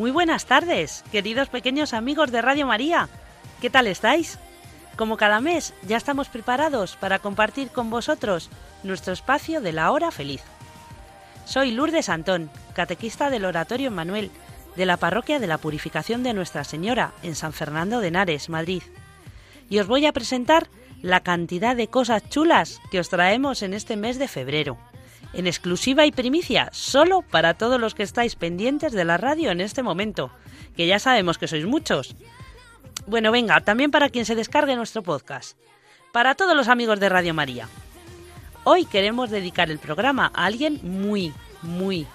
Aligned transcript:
Muy 0.00 0.12
buenas 0.12 0.46
tardes, 0.46 1.04
queridos 1.12 1.50
pequeños 1.50 1.92
amigos 1.92 2.32
de 2.32 2.40
Radio 2.40 2.66
María. 2.66 3.10
¿Qué 3.60 3.68
tal 3.68 3.86
estáis? 3.86 4.38
Como 4.96 5.18
cada 5.18 5.42
mes, 5.42 5.74
ya 5.86 5.98
estamos 5.98 6.30
preparados 6.30 6.96
para 6.96 7.18
compartir 7.18 7.68
con 7.68 7.90
vosotros 7.90 8.48
nuestro 8.82 9.12
espacio 9.12 9.60
de 9.60 9.74
la 9.74 9.90
hora 9.90 10.10
feliz. 10.10 10.40
Soy 11.44 11.72
Lourdes 11.72 12.08
Antón, 12.08 12.50
catequista 12.72 13.28
del 13.28 13.44
Oratorio 13.44 13.90
Manuel, 13.90 14.30
de 14.74 14.86
la 14.86 14.96
Parroquia 14.96 15.38
de 15.38 15.46
la 15.46 15.58
Purificación 15.58 16.22
de 16.22 16.32
Nuestra 16.32 16.64
Señora, 16.64 17.12
en 17.22 17.34
San 17.34 17.52
Fernando 17.52 18.00
de 18.00 18.08
Henares, 18.08 18.48
Madrid. 18.48 18.82
Y 19.68 19.80
os 19.80 19.86
voy 19.86 20.06
a 20.06 20.14
presentar 20.14 20.68
la 21.02 21.20
cantidad 21.20 21.76
de 21.76 21.88
cosas 21.88 22.26
chulas 22.30 22.80
que 22.90 23.00
os 23.00 23.10
traemos 23.10 23.60
en 23.62 23.74
este 23.74 23.98
mes 23.98 24.18
de 24.18 24.28
febrero 24.28 24.78
en 25.32 25.46
exclusiva 25.46 26.06
y 26.06 26.12
primicia, 26.12 26.68
solo 26.72 27.22
para 27.22 27.54
todos 27.54 27.80
los 27.80 27.94
que 27.94 28.02
estáis 28.02 28.36
pendientes 28.36 28.92
de 28.92 29.04
la 29.04 29.16
radio 29.16 29.50
en 29.50 29.60
este 29.60 29.82
momento, 29.82 30.30
que 30.76 30.86
ya 30.86 30.98
sabemos 30.98 31.38
que 31.38 31.48
sois 31.48 31.66
muchos. 31.66 32.16
Bueno, 33.06 33.32
venga, 33.32 33.60
también 33.60 33.90
para 33.90 34.08
quien 34.08 34.24
se 34.24 34.34
descargue 34.34 34.76
nuestro 34.76 35.02
podcast. 35.02 35.56
Para 36.12 36.34
todos 36.34 36.56
los 36.56 36.68
amigos 36.68 36.98
de 37.00 37.08
Radio 37.08 37.34
María. 37.34 37.68
Hoy 38.64 38.84
queremos 38.84 39.30
dedicar 39.30 39.70
el 39.70 39.78
programa 39.78 40.30
a 40.34 40.46
alguien 40.46 40.80
muy, 40.82 41.32
muy, 41.62 42.06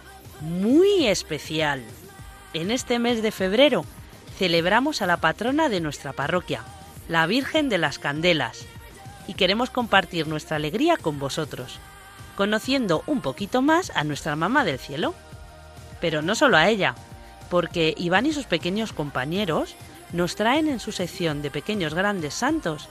muy 0.42 1.08
especial. 1.08 1.84
En 2.54 2.72
este 2.72 3.00
mes 3.00 3.24
de 3.24 3.32
febrero 3.32 3.86
celebramos 4.38 5.02
a 5.02 5.08
la 5.08 5.18
patrona 5.18 5.70
de 5.70 5.80
nuestra 5.80 6.14
parroquia, 6.14 6.62
la 7.08 7.26
Virgen 7.26 7.70
de 7.70 7.78
las 7.78 7.98
Candelas, 7.98 8.66
y 9.28 9.34
queremos 9.34 9.70
compartir 9.70 10.28
nuestra 10.28 10.58
alegría 10.58 10.98
con 10.98 11.18
vosotros 11.18 11.80
conociendo 12.36 13.04
un 13.08 13.22
poquito 13.22 13.62
más 13.62 13.92
a 13.96 14.04
nuestra 14.04 14.36
mamá 14.36 14.64
del 14.64 14.80
cielo. 14.80 15.16
Pero 16.02 16.22
no 16.22 16.36
solo 16.36 16.58
a 16.58 16.70
ella, 16.70 16.96
porque 17.50 17.94
Iván 17.98 18.26
y 18.26 18.34
sus 18.34 18.46
pequeños 18.46 18.94
compañeros 18.94 19.76
nos 20.14 20.36
traen 20.36 20.68
en 20.68 20.80
su 20.80 20.92
sección 20.92 21.42
de 21.42 21.52
pequeños 21.52 21.94
grandes 21.94 22.34
santos 22.34 22.90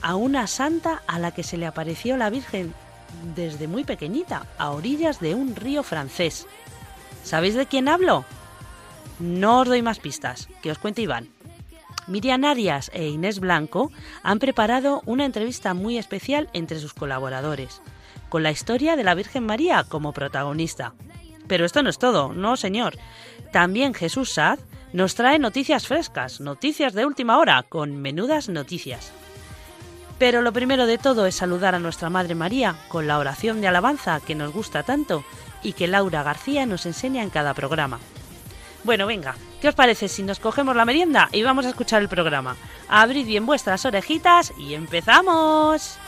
a 0.00 0.16
una 0.16 0.46
santa 0.46 1.02
a 1.06 1.18
la 1.18 1.32
que 1.32 1.42
se 1.42 1.56
le 1.56 1.66
apareció 1.66 2.16
la 2.16 2.30
Virgen 2.30 2.74
desde 3.34 3.68
muy 3.68 3.84
pequeñita, 3.84 4.46
a 4.58 4.70
orillas 4.70 5.20
de 5.20 5.34
un 5.34 5.54
río 5.54 5.82
francés. 5.82 6.46
¿Sabéis 7.22 7.54
de 7.54 7.66
quién 7.66 7.88
hablo? 7.88 8.24
No 9.18 9.60
os 9.60 9.68
doy 9.68 9.82
más 9.82 9.98
pistas, 9.98 10.48
que 10.62 10.70
os 10.70 10.78
cuente 10.78 11.02
Iván. 11.02 11.28
Miriam 12.08 12.44
Arias 12.44 12.90
e 12.94 13.06
Inés 13.08 13.38
Blanco 13.38 13.92
han 14.22 14.38
preparado 14.40 15.02
una 15.06 15.24
entrevista 15.24 15.72
muy 15.74 15.98
especial 15.98 16.48
entre 16.52 16.80
sus 16.80 16.94
colaboradores 16.94 17.80
con 18.32 18.42
la 18.42 18.50
historia 18.50 18.96
de 18.96 19.04
la 19.04 19.14
Virgen 19.14 19.44
María 19.44 19.84
como 19.86 20.14
protagonista. 20.14 20.94
Pero 21.48 21.66
esto 21.66 21.82
no 21.82 21.90
es 21.90 21.98
todo, 21.98 22.32
no 22.32 22.56
señor. 22.56 22.96
También 23.52 23.92
Jesús 23.92 24.32
Saz 24.32 24.58
nos 24.94 25.14
trae 25.14 25.38
noticias 25.38 25.86
frescas, 25.86 26.40
noticias 26.40 26.94
de 26.94 27.04
última 27.04 27.36
hora, 27.36 27.62
con 27.62 28.00
menudas 28.00 28.48
noticias. 28.48 29.12
Pero 30.18 30.40
lo 30.40 30.50
primero 30.50 30.86
de 30.86 30.96
todo 30.96 31.26
es 31.26 31.34
saludar 31.34 31.74
a 31.74 31.78
nuestra 31.78 32.08
Madre 32.08 32.34
María 32.34 32.74
con 32.88 33.06
la 33.06 33.18
oración 33.18 33.60
de 33.60 33.68
alabanza 33.68 34.18
que 34.26 34.34
nos 34.34 34.50
gusta 34.50 34.82
tanto 34.82 35.24
y 35.62 35.74
que 35.74 35.86
Laura 35.86 36.22
García 36.22 36.64
nos 36.64 36.86
enseña 36.86 37.22
en 37.22 37.28
cada 37.28 37.52
programa. 37.52 37.98
Bueno, 38.82 39.06
venga, 39.06 39.36
¿qué 39.60 39.68
os 39.68 39.74
parece 39.74 40.08
si 40.08 40.22
nos 40.22 40.40
cogemos 40.40 40.74
la 40.74 40.86
merienda 40.86 41.28
y 41.32 41.42
vamos 41.42 41.66
a 41.66 41.68
escuchar 41.68 42.00
el 42.00 42.08
programa? 42.08 42.56
Abrid 42.88 43.26
bien 43.26 43.44
vuestras 43.44 43.84
orejitas 43.84 44.54
y 44.56 44.72
empezamos. 44.72 45.98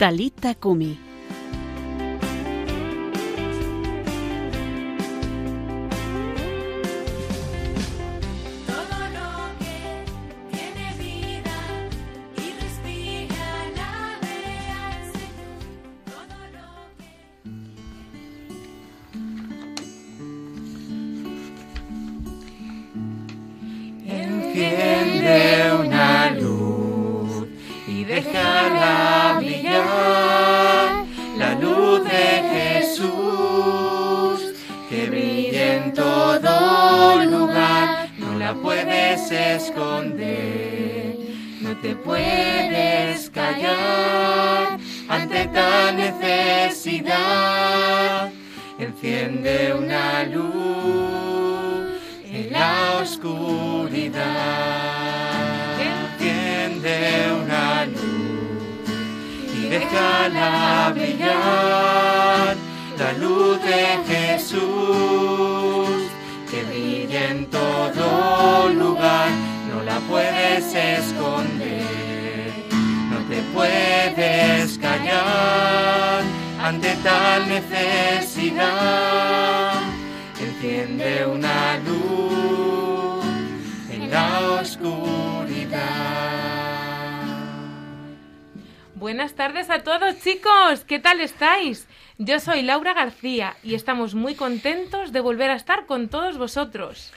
Talita 0.00 0.54
Kumi. 0.54 1.09
Tal 45.80 45.96
necesidad. 45.96 47.50
Enciende 48.78 49.74
una 49.74 50.24
luz 50.24 52.00
en 52.24 52.52
la 52.52 52.98
oscuridad. 53.02 54.20
Enciende 55.90 56.96
una 57.42 57.86
luz 57.86 58.88
y 59.58 59.60
déjala 59.68 60.92
brillar, 60.94 62.56
la 62.98 63.12
luz 63.18 63.58
de 63.62 63.84
Jesús, 64.10 64.60
que 66.50 66.58
brilla 66.68 67.22
en 67.30 67.40
todo 67.46 68.68
lugar, 68.70 69.28
no 69.70 69.78
la 69.84 69.98
puedes 70.10 70.64
esconder, 70.74 71.59
puedes 73.60 74.78
callar 74.78 76.22
ante 76.62 76.94
tal 77.02 77.46
necesidad. 77.48 78.62
Enciende 80.40 81.26
una 81.26 81.78
luz 81.78 83.24
en 83.90 84.10
la 84.10 84.40
oscuridad. 84.62 85.80
Buenas 88.94 89.34
tardes 89.34 89.68
a 89.68 89.82
todos 89.82 90.18
chicos, 90.20 90.84
¿qué 90.86 90.98
tal 90.98 91.20
estáis? 91.20 91.86
Yo 92.16 92.40
soy 92.40 92.62
Laura 92.62 92.94
García 92.94 93.56
y 93.62 93.74
estamos 93.74 94.14
muy 94.14 94.34
contentos 94.34 95.12
de 95.12 95.20
volver 95.20 95.50
a 95.50 95.56
estar 95.56 95.84
con 95.84 96.08
todos 96.08 96.38
vosotros. 96.38 97.12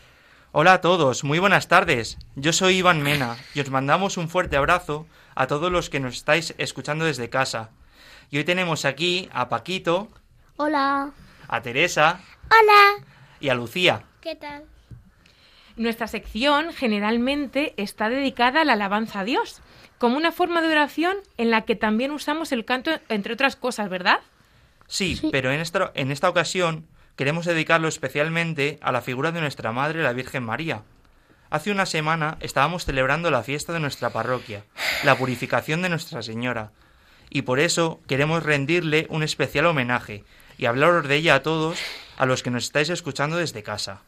Hola 0.56 0.74
a 0.74 0.82
todos, 0.82 1.24
muy 1.24 1.40
buenas 1.40 1.68
tardes. 1.68 2.18
Yo 2.36 2.54
soy 2.54 2.78
Iván 2.78 3.02
Mena 3.02 3.38
y 3.56 3.60
os 3.62 3.72
mandamos 3.72 4.18
un 4.18 4.30
fuerte 4.30 4.56
abrazo 4.56 5.08
a 5.36 5.48
todos 5.48 5.72
los 5.72 5.90
que 5.90 6.00
nos 6.00 6.16
estáis 6.16 6.54
escuchando 6.60 7.06
desde 7.06 7.30
casa. 7.30 7.72
Y 8.30 8.38
hoy 8.38 8.44
tenemos 8.44 8.86
aquí 8.86 9.30
a 9.34 9.50
Paquito, 9.50 10.10
Hola. 10.58 11.12
a 11.48 11.62
Teresa 11.62 12.20
Hola. 12.46 13.06
y 13.40 13.50
a 13.50 13.56
Lucía. 13.56 14.04
¿Qué 14.22 14.36
tal? 14.36 14.64
Nuestra 15.76 16.08
sección 16.08 16.72
generalmente 16.72 17.74
está 17.78 18.10
dedicada 18.10 18.62
a 18.62 18.66
la 18.66 18.74
alabanza 18.74 19.22
a 19.22 19.24
Dios, 19.24 19.60
como 19.98 20.18
una 20.18 20.32
forma 20.32 20.62
de 20.62 20.68
oración 20.68 21.18
en 21.38 21.50
la 21.50 21.62
que 21.62 21.76
también 21.76 22.12
usamos 22.12 22.52
el 22.52 22.64
canto, 22.64 22.92
entre 23.10 23.34
otras 23.34 23.56
cosas, 23.56 23.90
¿verdad? 23.90 24.20
Sí, 24.88 25.16
Sí. 25.16 25.30
pero 25.32 25.52
en 25.52 25.60
esta, 25.62 25.92
en 25.96 26.12
esta 26.12 26.30
ocasión 26.30 26.86
queremos 27.16 27.46
dedicarlo 27.46 27.88
especialmente 27.88 28.80
a 28.82 28.92
la 28.92 29.02
figura 29.02 29.32
de 29.32 29.42
nuestra 29.42 29.72
Madre, 29.72 30.04
la 30.04 30.14
Virgen 30.14 30.44
María. 30.44 30.82
Hace 31.50 31.72
una 31.72 31.86
semana 31.86 32.38
estábamos 32.40 32.86
celebrando 32.86 33.30
la 33.30 33.44
fiesta 33.44 33.74
de 33.74 33.80
nuestra 33.80 34.10
parroquia, 34.10 34.64
la 35.04 35.18
purificación 35.18 35.82
de 35.82 35.90
Nuestra 35.90 36.24
Señora, 36.24 36.72
y 37.30 37.44
por 37.44 37.60
eso 37.60 38.00
queremos 38.08 38.44
rendirle 38.44 39.06
un 39.10 39.24
especial 39.24 39.66
homenaje 39.68 40.24
y 40.58 40.66
hablaros 40.66 41.08
de 41.08 41.16
ella 41.16 41.36
a 41.36 41.44
todos, 41.44 41.80
a 42.18 42.26
los 42.26 42.44
que 42.44 42.52
nos 42.52 42.64
estáis 42.64 42.90
escuchando 42.90 43.38
desde 43.38 43.64
casa. 43.64 44.02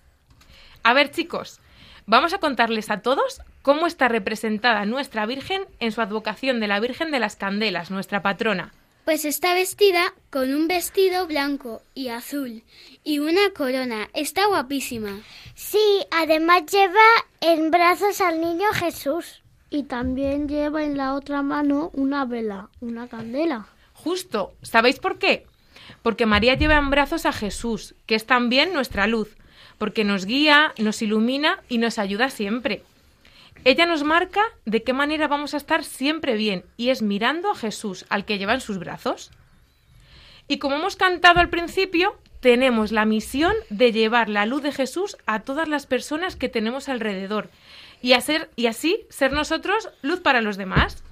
A 0.84 0.94
ver, 0.94 1.12
chicos, 1.12 1.60
vamos 2.06 2.34
a 2.34 2.40
contarles 2.40 2.90
a 2.90 3.02
todos 3.02 3.42
cómo 3.62 3.88
está 3.88 4.08
representada 4.08 4.86
nuestra 4.86 5.26
Virgen 5.26 5.64
en 5.80 5.92
su 5.92 6.02
advocación 6.02 6.60
de 6.60 6.68
la 6.68 6.80
Virgen 6.80 7.12
de 7.12 7.20
las 7.20 7.36
Candelas, 7.36 7.92
nuestra 7.92 8.22
patrona. 8.22 8.74
Pues 9.06 9.24
está 9.24 9.54
vestida 9.54 10.16
con 10.32 10.52
un 10.52 10.68
vestido 10.68 11.28
blanco 11.28 11.84
y 11.94 12.08
azul 12.08 12.64
y 13.04 13.20
una 13.20 13.52
corona. 13.56 14.10
Está 14.16 14.48
guapísima. 14.48 15.22
Sí, 15.54 16.04
además 16.10 16.64
lleva 16.66 17.06
en 17.40 17.70
brazos 17.70 18.20
al 18.20 18.42
niño 18.42 18.66
Jesús. 18.74 19.44
Y 19.70 19.84
también 19.84 20.48
lleva 20.48 20.84
en 20.84 20.98
la 20.98 21.14
otra 21.14 21.44
mano 21.44 21.92
una 21.94 22.26
vela, 22.26 22.70
una 22.82 23.08
candela. 23.08 23.68
Justo, 23.94 24.56
¿sabéis 24.64 24.98
por 24.98 25.20
qué? 25.20 25.46
Porque 26.02 26.26
María 26.26 26.56
lleva 26.56 26.78
en 26.78 26.90
brazos 26.90 27.28
a 27.28 27.32
Jesús, 27.32 27.94
que 28.08 28.16
es 28.16 28.26
también 28.26 28.74
nuestra 28.74 29.06
luz, 29.06 29.38
porque 29.78 30.04
nos 30.04 30.26
guía, 30.26 30.74
nos 30.80 31.04
ilumina 31.04 31.60
y 31.70 31.78
nos 31.78 32.00
ayuda 32.00 32.32
siempre. 32.32 32.82
Ella 33.66 33.88
nos 33.88 34.04
marca 34.04 34.44
de 34.66 34.84
qué 34.84 34.94
manera 34.94 35.28
vamos 35.28 35.56
a 35.56 35.58
estar 35.58 35.84
siempre 35.84 36.36
bien 36.36 36.66
y 36.78 36.90
es 36.90 37.02
mirando 37.02 37.50
a 37.50 37.56
Jesús, 37.56 38.06
al 38.10 38.24
que 38.24 38.38
lleva 38.38 38.54
en 38.54 38.62
sus 38.62 38.78
brazos. 38.78 39.32
Y 40.48 40.60
como 40.60 40.76
hemos 40.76 40.96
cantado 40.96 41.40
al 41.40 41.50
principio, 41.50 42.16
tenemos 42.42 42.92
la 42.92 43.06
misión 43.06 43.56
de 43.72 43.92
llevar 43.92 44.30
la 44.30 44.46
luz 44.46 44.62
de 44.62 44.72
Jesús 44.72 45.18
a 45.26 45.40
todas 45.40 45.68
las 45.68 45.88
personas 45.88 46.36
que 46.36 46.48
tenemos 46.48 46.90
alrededor 46.90 47.50
y, 48.04 48.14
hacer, 48.14 48.52
y 48.56 48.68
así 48.68 49.00
ser 49.10 49.32
nosotros 49.32 49.90
luz 50.04 50.20
para 50.20 50.42
los 50.42 50.58
demás. 50.58 51.04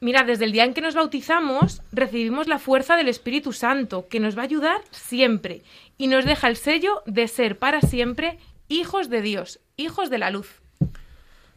Mira, 0.00 0.24
desde 0.24 0.46
el 0.46 0.52
día 0.52 0.64
en 0.64 0.74
que 0.74 0.80
nos 0.80 0.96
bautizamos, 0.96 1.80
recibimos 1.92 2.48
la 2.48 2.58
fuerza 2.58 2.96
del 2.96 3.08
Espíritu 3.08 3.52
Santo, 3.52 4.08
que 4.08 4.18
nos 4.18 4.36
va 4.36 4.42
a 4.42 4.46
ayudar 4.46 4.80
siempre 4.90 5.62
y 5.96 6.08
nos 6.08 6.24
deja 6.24 6.48
el 6.48 6.56
sello 6.56 7.04
de 7.06 7.28
ser 7.28 7.56
para 7.56 7.82
siempre 7.82 8.40
hijos 8.66 9.08
de 9.08 9.22
Dios, 9.22 9.60
hijos 9.76 10.10
de 10.10 10.18
la 10.18 10.30
luz. 10.30 10.60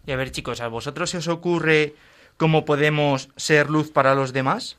Y 0.09 0.11
a 0.11 0.15
ver, 0.15 0.31
chicos, 0.31 0.59
¿a 0.59 0.67
vosotros 0.69 1.11
se 1.11 1.17
os 1.17 1.27
ocurre 1.27 1.93
cómo 2.35 2.65
podemos 2.65 3.29
ser 3.35 3.69
luz 3.69 3.91
para 3.91 4.15
los 4.15 4.33
demás? 4.33 4.75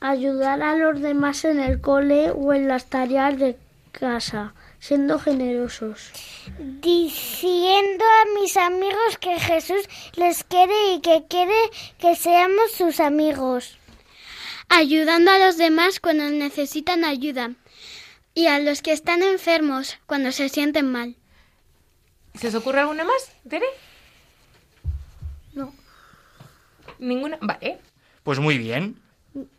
Ayudar 0.00 0.60
a 0.60 0.76
los 0.76 1.00
demás 1.00 1.46
en 1.46 1.58
el 1.58 1.80
cole 1.80 2.32
o 2.32 2.52
en 2.52 2.68
las 2.68 2.90
tareas 2.90 3.38
de 3.38 3.56
casa, 3.92 4.52
siendo 4.78 5.18
generosos. 5.18 6.10
Diciendo 6.82 8.04
a 8.04 8.38
mis 8.38 8.58
amigos 8.58 9.16
que 9.18 9.40
Jesús 9.40 9.88
les 10.16 10.44
quiere 10.44 10.92
y 10.92 11.00
que 11.00 11.24
quiere 11.26 11.56
que 11.98 12.16
seamos 12.16 12.72
sus 12.72 13.00
amigos. 13.00 13.78
Ayudando 14.68 15.30
a 15.30 15.38
los 15.38 15.56
demás 15.56 15.98
cuando 15.98 16.28
necesitan 16.28 17.06
ayuda 17.06 17.52
y 18.34 18.48
a 18.48 18.58
los 18.58 18.82
que 18.82 18.92
están 18.92 19.22
enfermos 19.22 19.96
cuando 20.04 20.30
se 20.30 20.50
sienten 20.50 20.92
mal. 20.92 21.16
¿Se 22.40 22.48
os 22.48 22.54
ocurre 22.54 22.80
alguna 22.80 23.04
más, 23.04 23.32
Tere? 23.48 23.66
No. 25.52 25.74
¿Ninguna? 26.98 27.36
Vale. 27.40 27.78
Pues 28.22 28.38
muy 28.38 28.56
bien. 28.56 28.96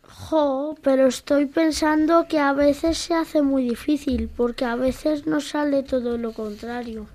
Jo, 0.02 0.76
pero 0.82 1.06
estoy 1.06 1.46
pensando 1.46 2.26
que 2.28 2.38
a 2.38 2.52
veces 2.52 2.98
se 2.98 3.14
hace 3.14 3.40
muy 3.42 3.68
difícil, 3.68 4.28
porque 4.36 4.64
a 4.64 4.74
veces 4.76 5.26
nos 5.26 5.48
sale 5.48 5.82
todo 5.82 6.18
lo 6.18 6.32
contrario. 6.32 7.06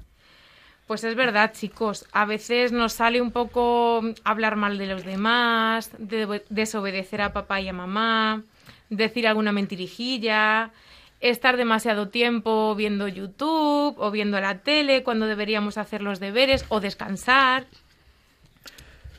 Pues 0.87 1.03
es 1.03 1.15
verdad, 1.15 1.51
chicos. 1.53 2.05
A 2.13 2.25
veces 2.25 2.71
nos 2.71 2.93
sale 2.93 3.21
un 3.21 3.31
poco 3.31 4.01
hablar 4.23 4.55
mal 4.55 4.77
de 4.77 4.87
los 4.87 5.03
demás, 5.03 5.91
de- 5.97 6.43
desobedecer 6.49 7.21
a 7.21 7.33
papá 7.33 7.59
y 7.59 7.67
a 7.67 7.73
mamá, 7.73 8.41
decir 8.89 9.27
alguna 9.27 9.51
mentirijilla, 9.51 10.71
estar 11.19 11.57
demasiado 11.57 12.09
tiempo 12.09 12.75
viendo 12.75 13.07
YouTube 13.07 13.95
o 13.97 14.11
viendo 14.11 14.39
la 14.39 14.59
tele 14.59 15.03
cuando 15.03 15.25
deberíamos 15.25 15.77
hacer 15.77 16.01
los 16.01 16.19
deberes 16.19 16.65
o 16.69 16.79
descansar. 16.79 17.65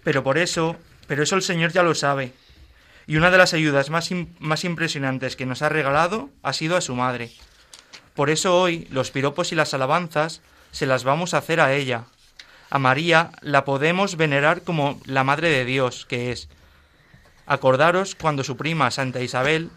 Pero 0.05 0.23
por 0.23 0.39
eso, 0.39 0.77
pero 1.07 1.23
eso 1.23 1.37
el 1.37 1.43
Señor 1.43 1.73
ya 1.73 1.83
lo 1.83 1.95
sabe. 1.95 2.33
Y 3.07 3.17
una 3.17 3.31
de 3.31 3.39
las 3.39 3.55
ayudas 3.55 3.91
más, 3.91 4.11
más 4.39 4.65
impresionantes 4.65 5.35
que 5.35 5.47
nos 5.47 5.63
ha 5.63 5.69
regalado 5.69 6.31
ha 6.43 6.53
sido 6.53 6.77
a 6.77 6.81
su 6.81 6.95
madre. 6.95 7.31
Por 8.15 8.31
eso 8.31 8.61
hoy 8.61 8.87
los 8.91 9.11
piropos 9.11 9.53
y 9.53 9.55
las 9.55 9.75
alabanzas 9.75 10.43
se 10.73 10.87
las 10.87 11.05
vamos 11.05 11.35
a 11.35 11.39
hacer 11.39 11.61
a 11.61 11.73
ella. 11.73 12.05
A 12.71 12.79
María 12.79 13.31
la 13.41 13.65
podemos 13.65 14.17
venerar 14.17 14.63
como 14.63 15.01
la 15.07 15.25
Madre 15.25 15.49
de 15.49 15.65
Dios 15.65 16.05
que 16.05 16.31
es. 16.33 16.49
Acordaros 17.47 18.15
cuando 18.15 18.45
su 18.45 18.57
prima 18.59 18.91
Santa 18.91 19.23
Isabel 19.23 19.71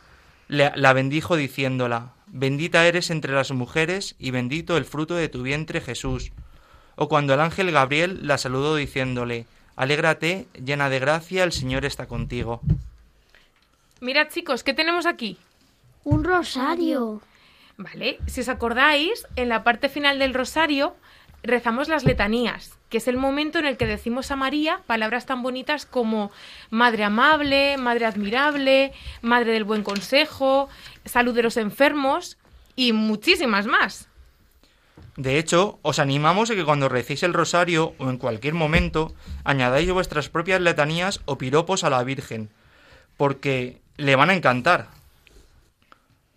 le- 0.51 0.71
la 0.75 0.91
bendijo 0.93 1.35
diciéndola, 1.37 2.11
Bendita 2.27 2.85
eres 2.85 3.09
entre 3.09 3.33
las 3.33 3.51
mujeres 3.51 4.15
y 4.19 4.31
bendito 4.31 4.77
el 4.77 4.85
fruto 4.85 5.15
de 5.15 5.27
tu 5.29 5.41
vientre 5.43 5.81
Jesús. 5.81 6.31
O 6.95 7.07
cuando 7.09 7.33
el 7.33 7.39
ángel 7.41 7.71
Gabriel 7.71 8.19
la 8.27 8.37
saludó 8.37 8.75
diciéndole, 8.75 9.45
Alégrate, 9.75 10.47
llena 10.63 10.89
de 10.89 10.99
gracia, 10.99 11.43
el 11.43 11.51
Señor 11.53 11.85
está 11.85 12.07
contigo. 12.07 12.61
Mirad, 14.01 14.27
chicos, 14.29 14.63
¿qué 14.63 14.73
tenemos 14.73 15.05
aquí? 15.05 15.37
Un 16.03 16.23
rosario. 16.23 17.21
Vale, 17.77 18.19
si 18.27 18.41
os 18.41 18.49
acordáis, 18.49 19.25
en 19.35 19.49
la 19.49 19.63
parte 19.63 19.89
final 19.89 20.19
del 20.19 20.33
rosario 20.33 20.95
rezamos 21.43 21.87
las 21.87 22.03
letanías, 22.03 22.77
que 22.89 22.97
es 22.97 23.07
el 23.07 23.17
momento 23.17 23.59
en 23.59 23.65
el 23.65 23.77
que 23.77 23.85
decimos 23.85 24.31
a 24.31 24.35
María 24.35 24.81
palabras 24.85 25.25
tan 25.25 25.41
bonitas 25.41 25.85
como 25.85 26.31
Madre 26.69 27.03
amable, 27.03 27.77
Madre 27.77 28.05
admirable, 28.05 28.93
Madre 29.21 29.53
del 29.53 29.63
buen 29.63 29.83
consejo, 29.83 30.69
salud 31.05 31.33
de 31.33 31.43
los 31.43 31.57
enfermos 31.57 32.37
y 32.75 32.93
muchísimas 32.93 33.65
más. 33.65 34.07
De 35.17 35.37
hecho, 35.37 35.79
os 35.81 35.99
animamos 35.99 36.49
a 36.49 36.55
que 36.55 36.63
cuando 36.63 36.89
recéis 36.89 37.23
el 37.23 37.33
rosario 37.33 37.93
o 37.97 38.09
en 38.09 38.17
cualquier 38.17 38.53
momento 38.53 39.13
añadáis 39.43 39.91
vuestras 39.91 40.29
propias 40.29 40.61
letanías 40.61 41.21
o 41.25 41.37
piropos 41.37 41.83
a 41.83 41.89
la 41.89 42.03
Virgen, 42.03 42.49
porque 43.17 43.81
le 43.97 44.15
van 44.15 44.29
a 44.29 44.33
encantar. 44.33 44.87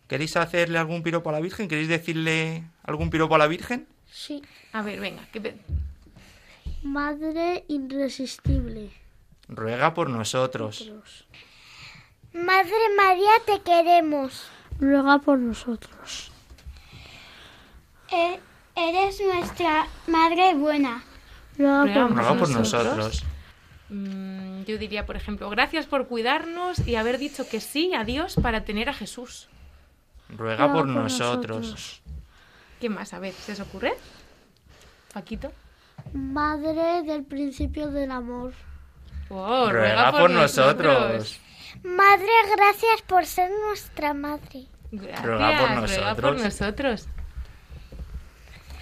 ¿Queréis 0.09 0.37
hacerle 0.37 0.79
algún 0.79 1.03
piropo 1.03 1.31
a 1.31 1.33
la 1.33 1.41
Virgen? 1.41 1.69
¿Queréis 1.69 1.89
decirle 1.89 2.65
algún 2.83 3.11
piropo 3.11 3.37
a 3.37 3.39
la 3.39 3.47
Virgen? 3.47 3.87
Sí. 4.15 4.43
A 4.73 4.81
ver, 4.83 5.01
venga, 5.01 5.27
que 5.33 5.41
pe- 5.41 5.57
Madre 6.85 7.65
irresistible. 7.67 8.91
Ruega 9.49 9.93
por 9.93 10.09
nosotros. 10.09 10.89
Madre 12.33 12.73
María, 12.97 13.33
te 13.45 13.61
queremos. 13.63 14.47
Ruega 14.79 15.19
por 15.19 15.39
nosotros. 15.39 16.31
E- 18.13 18.39
eres 18.77 19.21
nuestra 19.21 19.87
madre 20.07 20.55
buena. 20.55 21.03
Ruega 21.59 21.83
Ruega 21.85 21.95
por 21.95 22.09
por 22.09 22.17
Ruega 22.17 22.39
por 22.39 22.49
nosotros. 22.51 23.25
Mm, 23.89 24.63
yo 24.63 24.79
diría, 24.79 25.07
por 25.07 25.17
ejemplo, 25.17 25.51
gracias 25.51 25.87
por 25.87 26.07
cuidarnos 26.07 26.87
y 26.87 26.95
haber 26.95 27.19
dicho 27.19 27.49
que 27.49 27.61
sí 27.61 27.93
a 27.95 28.05
Dios 28.05 28.37
para 28.41 28.65
tener 28.65 28.89
a 28.89 28.95
Jesús. 28.95 29.49
Ruega 30.29 30.73
por 30.73 30.85
Ruega 30.85 30.87
por 30.87 30.87
nosotros. 30.87 32.01
¿Qué 32.85 32.91
más? 32.91 33.15
A 33.15 33.19
ver, 33.19 33.33
¿se 33.33 33.53
os 33.53 33.61
ocurre? 33.61 33.95
Paquito. 35.15 35.51
Madre 36.13 37.03
del 37.03 37.25
principio 37.25 37.91
del 37.91 38.11
amor. 38.11 38.53
Oh, 39.31 39.71
Ruega 39.73 40.13
por 40.13 40.29
nosotros. 40.29 41.41
Madre, 41.83 42.29
gracias 42.55 43.01
por 43.07 43.25
ser 43.25 43.51
nuestra 43.67 44.13
madre. 44.13 44.67
Gracias, 44.93 45.25
Ruega 45.25 45.61
por 45.61 45.89
ruega 45.89 46.15
por 46.15 46.37
nosotros. 46.37 46.43
nosotros. 46.43 47.09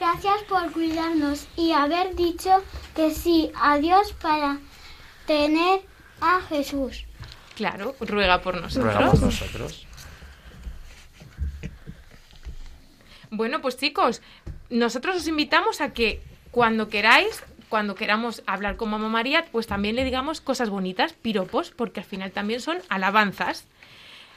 Gracias 0.01 0.43
por 0.49 0.73
cuidarnos 0.73 1.47
y 1.55 1.71
haber 1.71 2.17
dicho 2.17 2.61
que 2.97 3.13
sí 3.13 3.53
a 3.55 3.79
Dios 3.79 4.15
para 4.15 4.59
tener 5.29 5.83
a 6.21 6.41
Jesús. 6.49 7.07
Claro, 7.55 7.95
ruega 8.01 8.43
por 8.43 8.61
nosotros. 8.61 8.95
Ruega 8.97 9.11
por 9.13 9.23
nosotros. 9.23 9.87
Bueno, 13.35 13.63
pues 13.63 13.79
chicos, 13.79 14.21
nosotros 14.69 15.17
os 15.17 15.27
invitamos 15.27 15.81
a 15.81 15.95
que 15.95 16.21
cuando 16.51 16.91
queráis, 16.91 17.43
cuando 17.71 17.95
queramos 17.95 18.43
hablar 18.47 18.77
con 18.77 18.91
Mamá 18.91 19.09
María, 19.09 19.47
pues 19.51 19.67
también 19.67 19.97
le 19.97 20.05
digamos 20.05 20.43
cosas 20.43 20.69
bonitas, 20.69 21.15
piropos, 21.15 21.71
porque 21.71 22.01
al 22.01 22.07
final 22.07 22.31
también 22.31 22.61
son 22.61 22.77
alabanzas. 22.91 23.65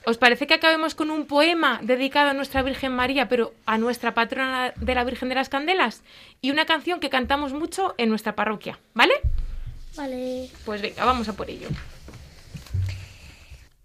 ¿Os 0.06 0.18
parece 0.18 0.48
que 0.48 0.54
acabemos 0.54 0.96
con 0.96 1.12
un 1.12 1.26
poema 1.26 1.82
dedicado 1.84 2.30
a 2.30 2.34
nuestra 2.34 2.62
Virgen 2.62 2.94
María, 2.94 3.28
pero 3.28 3.54
a 3.66 3.78
nuestra 3.78 4.14
patrona 4.14 4.72
de 4.78 4.96
la 4.96 5.04
Virgen 5.04 5.28
de 5.28 5.36
las 5.36 5.50
Candelas? 5.50 6.02
Y 6.40 6.52
una 6.52 6.66
canción 6.66 7.02
que 7.02 7.10
cantamos 7.10 7.52
mucho 7.52 7.96
en 7.98 8.08
nuestra 8.08 8.34
parroquia, 8.34 8.80
¿vale? 8.94 9.16
Vale. 9.98 10.50
Pues 10.64 10.82
venga, 10.82 11.04
vamos 11.04 11.28
a 11.28 11.34
por 11.34 11.50
ello. 11.50 11.68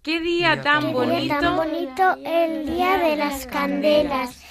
Qué 0.03 0.21
día 0.21 0.53
Día 0.53 0.61
tan 0.63 0.63
tan 0.63 0.81
Qué 0.83 0.87
día 0.87 0.93
bonito. 0.95 1.35
tan 1.41 1.55
bonito 1.57 2.17
el 2.23 2.65
día 2.65 2.97
de 2.97 3.15
las 3.17 3.45
candelas. 3.45 4.41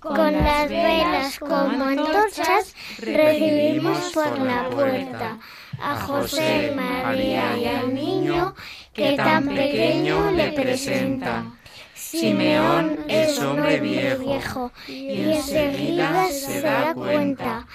Con 0.00 0.32
las 0.32 0.68
velas 0.68 1.38
como 1.38 1.84
antorchas 1.84 2.74
recibimos 2.98 4.12
por 4.14 4.38
la 4.38 4.70
puerta 4.70 5.38
a 5.78 5.96
José, 5.96 6.72
María 6.74 7.56
y 7.58 7.66
al 7.66 7.94
niño 7.94 8.54
que 8.94 9.16
tan 9.16 9.46
pequeño 9.46 10.30
le 10.30 10.52
presentan. 10.52 11.58
Simeón 11.94 13.04
es 13.08 13.38
hombre 13.40 13.78
viejo 13.78 14.72
y 14.88 15.32
enseguida 15.32 16.28
se 16.28 16.62
da 16.62 16.94
cuenta. 16.94 17.66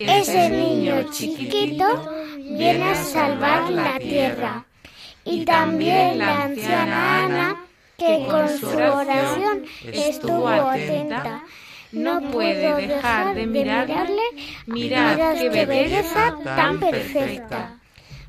Ese 0.00 0.50
niño 0.50 1.10
chiquito 1.12 1.86
viene 2.36 2.90
a 2.90 2.94
salvar 2.96 3.70
la 3.70 3.98
tierra. 4.00 4.64
Y 5.24 5.44
también 5.44 6.18
la 6.18 6.42
anciana 6.42 7.24
Ana, 7.24 7.64
que 7.96 8.26
con 8.28 8.48
su 8.48 8.66
oración 8.66 9.64
estuvo 9.92 10.48
atenta. 10.48 11.44
No 11.92 12.20
puedo 12.30 12.76
dejar 12.76 13.34
de 13.34 13.46
mirarle, 13.46 14.22
mirad 14.66 15.36
qué 15.38 15.66
belleza 15.66 16.36
tan 16.44 16.78
perfecta. 16.78 17.78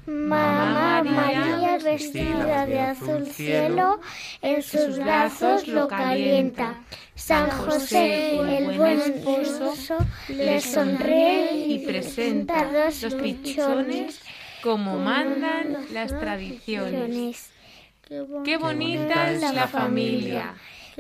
Mamá 0.06 1.04
María 1.04 1.78
vestida 1.78 2.66
de 2.66 2.80
azul 2.80 3.28
cielo, 3.28 4.00
en 4.42 4.64
sus 4.64 4.98
brazos 4.98 5.68
lo 5.68 5.88
calienta. 5.88 6.82
San 7.14 7.50
José, 7.52 8.40
el 8.58 8.78
buen 8.78 9.00
esposo, 9.02 9.98
le 10.30 10.62
sonríe 10.62 11.68
y 11.68 11.86
presenta 11.86 12.72
dos 12.72 13.14
pichones 13.16 14.20
como 14.64 14.98
mandan 14.98 15.86
las 15.92 16.18
tradiciones. 16.18 17.52
Qué 18.44 18.58
bonita 18.58 19.32
es 19.32 19.54
la 19.54 19.68
familia. 19.68 20.56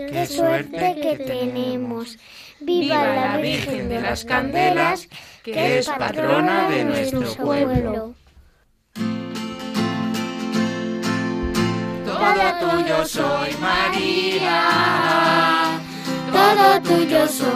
Qué 0.07 0.25
suerte 0.27 0.95
que 1.01 1.17
tenemos. 1.17 2.17
Viva 2.61 3.05
la 3.05 3.37
Virgen 3.37 3.89
de 3.89 4.01
las 4.01 4.23
Candelas, 4.23 5.09
que 5.43 5.79
es 5.79 5.89
patrona 5.89 6.69
de 6.69 6.85
nuestro 6.85 7.33
pueblo. 7.35 8.15
Todo 12.05 12.53
tuyo 12.61 13.05
soy, 13.05 13.55
María. 13.59 14.61
Todo 16.31 16.81
tuyo 16.81 17.27
soy. 17.27 17.49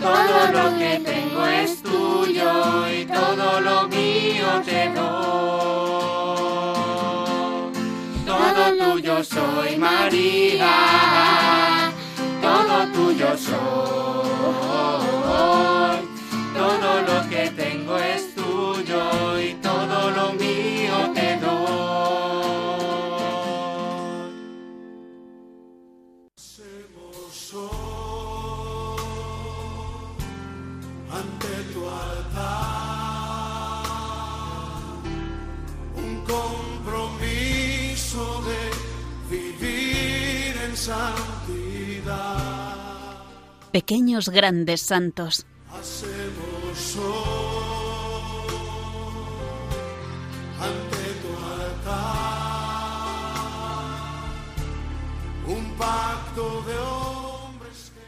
Todo 0.00 0.52
lo 0.52 0.78
que 0.78 1.00
tengo 1.04 1.46
es 1.46 1.82
tuyo 1.82 2.88
y 2.88 3.04
todo 3.06 3.60
lo 3.60 3.88
mío 3.88 4.62
te 4.64 4.90
doy. 4.90 5.85
Soy, 9.24 9.76
María. 9.76 10.72
Todo 12.42 12.86
tuyo 12.92 13.36
soy. 13.36 14.05
Pequeños 43.80 44.30
grandes 44.30 44.80
santos. 44.80 45.44
Hacemos 45.68 46.96
hoy 46.96 48.48
ante 50.62 50.96
tu 51.20 51.28
altar 51.60 52.38
un 55.46 55.74
pacto 55.76 56.62
de 56.66 56.78
hombres 56.78 57.92
que 57.94 58.00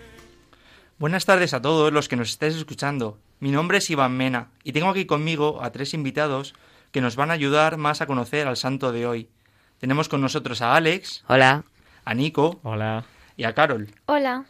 Buenas 0.98 1.26
tardes 1.26 1.52
a 1.52 1.60
todos 1.60 1.92
los 1.92 2.08
que 2.08 2.16
nos 2.16 2.30
estéis 2.30 2.54
escuchando. 2.54 3.18
Mi 3.38 3.50
nombre 3.50 3.76
es 3.76 3.90
Iván 3.90 4.16
Mena 4.16 4.48
y 4.64 4.72
tengo 4.72 4.88
aquí 4.88 5.04
conmigo 5.04 5.62
a 5.62 5.70
tres 5.70 5.92
invitados 5.92 6.54
que 6.92 7.02
nos 7.02 7.14
van 7.14 7.30
a 7.30 7.34
ayudar 7.34 7.76
más 7.76 8.00
a 8.00 8.06
conocer 8.06 8.48
al 8.48 8.56
santo 8.56 8.90
de 8.90 9.06
hoy. 9.06 9.28
Tenemos 9.76 10.08
con 10.08 10.22
nosotros 10.22 10.62
a 10.62 10.76
Alex, 10.76 11.24
Hola. 11.28 11.64
a 12.06 12.14
Nico 12.14 12.58
Hola. 12.62 13.04
y 13.36 13.44
a 13.44 13.52
Carol. 13.52 13.90
Hola. 14.06 14.46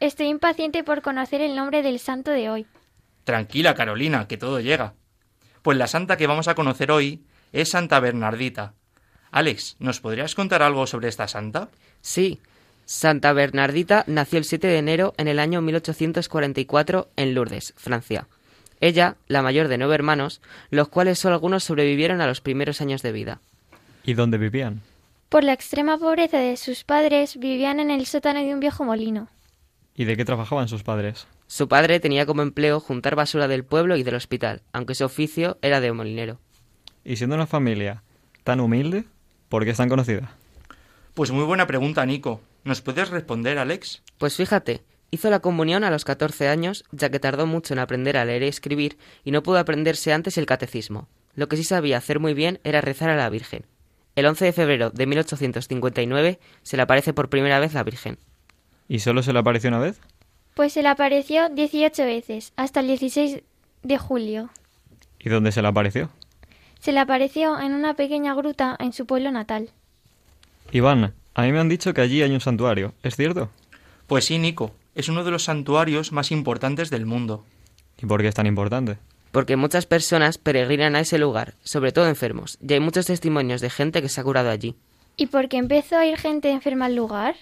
Estoy 0.00 0.28
impaciente 0.28 0.82
por 0.82 1.02
conocer 1.02 1.42
el 1.42 1.54
nombre 1.54 1.82
del 1.82 1.98
santo 1.98 2.30
de 2.30 2.48
hoy. 2.48 2.66
Tranquila, 3.24 3.74
Carolina, 3.74 4.26
que 4.26 4.38
todo 4.38 4.58
llega. 4.58 4.94
Pues 5.60 5.76
la 5.76 5.86
santa 5.86 6.16
que 6.16 6.26
vamos 6.26 6.48
a 6.48 6.54
conocer 6.54 6.90
hoy 6.90 7.22
es 7.52 7.68
Santa 7.68 8.00
Bernardita. 8.00 8.72
Alex, 9.30 9.76
¿nos 9.78 10.00
podrías 10.00 10.34
contar 10.34 10.62
algo 10.62 10.86
sobre 10.86 11.08
esta 11.08 11.28
santa? 11.28 11.68
Sí. 12.00 12.40
Santa 12.86 13.34
Bernardita 13.34 14.04
nació 14.06 14.38
el 14.38 14.46
7 14.46 14.66
de 14.66 14.78
enero 14.78 15.12
en 15.18 15.28
el 15.28 15.38
año 15.38 15.60
1844 15.60 17.10
en 17.16 17.34
Lourdes, 17.34 17.74
Francia. 17.76 18.26
Ella, 18.80 19.16
la 19.28 19.42
mayor 19.42 19.68
de 19.68 19.76
nueve 19.76 19.94
hermanos, 19.94 20.40
los 20.70 20.88
cuales 20.88 21.18
solo 21.18 21.34
algunos 21.34 21.62
sobrevivieron 21.62 22.22
a 22.22 22.26
los 22.26 22.40
primeros 22.40 22.80
años 22.80 23.02
de 23.02 23.12
vida. 23.12 23.40
¿Y 24.02 24.14
dónde 24.14 24.38
vivían? 24.38 24.80
Por 25.28 25.44
la 25.44 25.52
extrema 25.52 25.98
pobreza 25.98 26.38
de 26.38 26.56
sus 26.56 26.84
padres, 26.84 27.38
vivían 27.38 27.78
en 27.78 27.90
el 27.90 28.06
sótano 28.06 28.40
de 28.40 28.54
un 28.54 28.60
viejo 28.60 28.82
molino. 28.84 29.28
¿Y 29.94 30.04
de 30.04 30.16
qué 30.16 30.24
trabajaban 30.24 30.68
sus 30.68 30.82
padres? 30.82 31.26
Su 31.46 31.68
padre 31.68 32.00
tenía 32.00 32.26
como 32.26 32.42
empleo 32.42 32.80
juntar 32.80 33.16
basura 33.16 33.48
del 33.48 33.64
pueblo 33.64 33.96
y 33.96 34.02
del 34.02 34.14
hospital, 34.14 34.62
aunque 34.72 34.94
su 34.94 35.04
oficio 35.04 35.58
era 35.62 35.80
de 35.80 35.92
molinero. 35.92 36.38
Y 37.04 37.16
siendo 37.16 37.36
una 37.36 37.46
familia 37.46 38.02
tan 38.44 38.60
humilde, 38.60 39.04
¿por 39.48 39.64
qué 39.64 39.70
es 39.70 39.76
tan 39.76 39.88
conocida? 39.88 40.36
Pues 41.14 41.32
muy 41.32 41.44
buena 41.44 41.66
pregunta, 41.66 42.06
Nico. 42.06 42.40
¿Nos 42.62 42.82
puedes 42.82 43.10
responder, 43.10 43.58
Alex? 43.58 44.02
Pues 44.18 44.36
fíjate, 44.36 44.82
hizo 45.10 45.30
la 45.30 45.40
comunión 45.40 45.82
a 45.82 45.90
los 45.90 46.04
14 46.04 46.48
años, 46.48 46.84
ya 46.92 47.10
que 47.10 47.20
tardó 47.20 47.46
mucho 47.46 47.74
en 47.74 47.80
aprender 47.80 48.16
a 48.16 48.24
leer 48.24 48.42
y 48.42 48.48
escribir 48.48 48.98
y 49.24 49.30
no 49.30 49.42
pudo 49.42 49.58
aprenderse 49.58 50.12
antes 50.12 50.38
el 50.38 50.46
catecismo. 50.46 51.08
Lo 51.34 51.48
que 51.48 51.56
sí 51.56 51.64
sabía 51.64 51.98
hacer 51.98 52.20
muy 52.20 52.34
bien 52.34 52.60
era 52.64 52.80
rezar 52.80 53.10
a 53.10 53.16
la 53.16 53.30
Virgen. 53.30 53.66
El 54.14 54.26
11 54.26 54.44
de 54.44 54.52
febrero 54.52 54.90
de 54.90 55.06
1859 55.06 56.40
se 56.62 56.76
le 56.76 56.82
aparece 56.82 57.12
por 57.12 57.30
primera 57.30 57.58
vez 57.60 57.74
la 57.74 57.84
Virgen. 57.84 58.18
¿Y 58.90 58.98
solo 58.98 59.22
se 59.22 59.32
le 59.32 59.38
apareció 59.38 59.68
una 59.68 59.78
vez? 59.78 60.00
Pues 60.54 60.72
se 60.72 60.82
le 60.82 60.88
apareció 60.88 61.48
18 61.48 62.04
veces, 62.04 62.52
hasta 62.56 62.80
el 62.80 62.88
16 62.88 63.40
de 63.84 63.98
julio. 63.98 64.50
¿Y 65.20 65.28
dónde 65.28 65.52
se 65.52 65.62
le 65.62 65.68
apareció? 65.68 66.10
Se 66.80 66.90
le 66.90 66.98
apareció 66.98 67.60
en 67.60 67.72
una 67.72 67.94
pequeña 67.94 68.34
gruta 68.34 68.76
en 68.80 68.92
su 68.92 69.06
pueblo 69.06 69.30
natal. 69.30 69.70
Iván, 70.72 71.14
a 71.34 71.42
mí 71.42 71.52
me 71.52 71.60
han 71.60 71.68
dicho 71.68 71.94
que 71.94 72.00
allí 72.00 72.20
hay 72.20 72.32
un 72.32 72.40
santuario. 72.40 72.92
¿Es 73.04 73.14
cierto? 73.14 73.48
Pues 74.08 74.24
sí, 74.24 74.40
Nico. 74.40 74.72
Es 74.96 75.08
uno 75.08 75.22
de 75.22 75.30
los 75.30 75.44
santuarios 75.44 76.10
más 76.10 76.32
importantes 76.32 76.90
del 76.90 77.06
mundo. 77.06 77.44
¿Y 78.02 78.06
por 78.06 78.22
qué 78.22 78.26
es 78.26 78.34
tan 78.34 78.48
importante? 78.48 78.98
Porque 79.30 79.54
muchas 79.54 79.86
personas 79.86 80.36
peregrinan 80.36 80.96
a 80.96 81.00
ese 81.00 81.16
lugar, 81.16 81.54
sobre 81.62 81.92
todo 81.92 82.08
enfermos, 82.08 82.58
y 82.60 82.72
hay 82.72 82.80
muchos 82.80 83.06
testimonios 83.06 83.60
de 83.60 83.70
gente 83.70 84.02
que 84.02 84.08
se 84.08 84.20
ha 84.20 84.24
curado 84.24 84.50
allí. 84.50 84.74
¿Y 85.16 85.26
por 85.26 85.48
qué 85.48 85.58
empezó 85.58 85.96
a 85.96 86.06
ir 86.06 86.16
gente 86.16 86.50
enferma 86.50 86.86
al 86.86 86.96
lugar? 86.96 87.36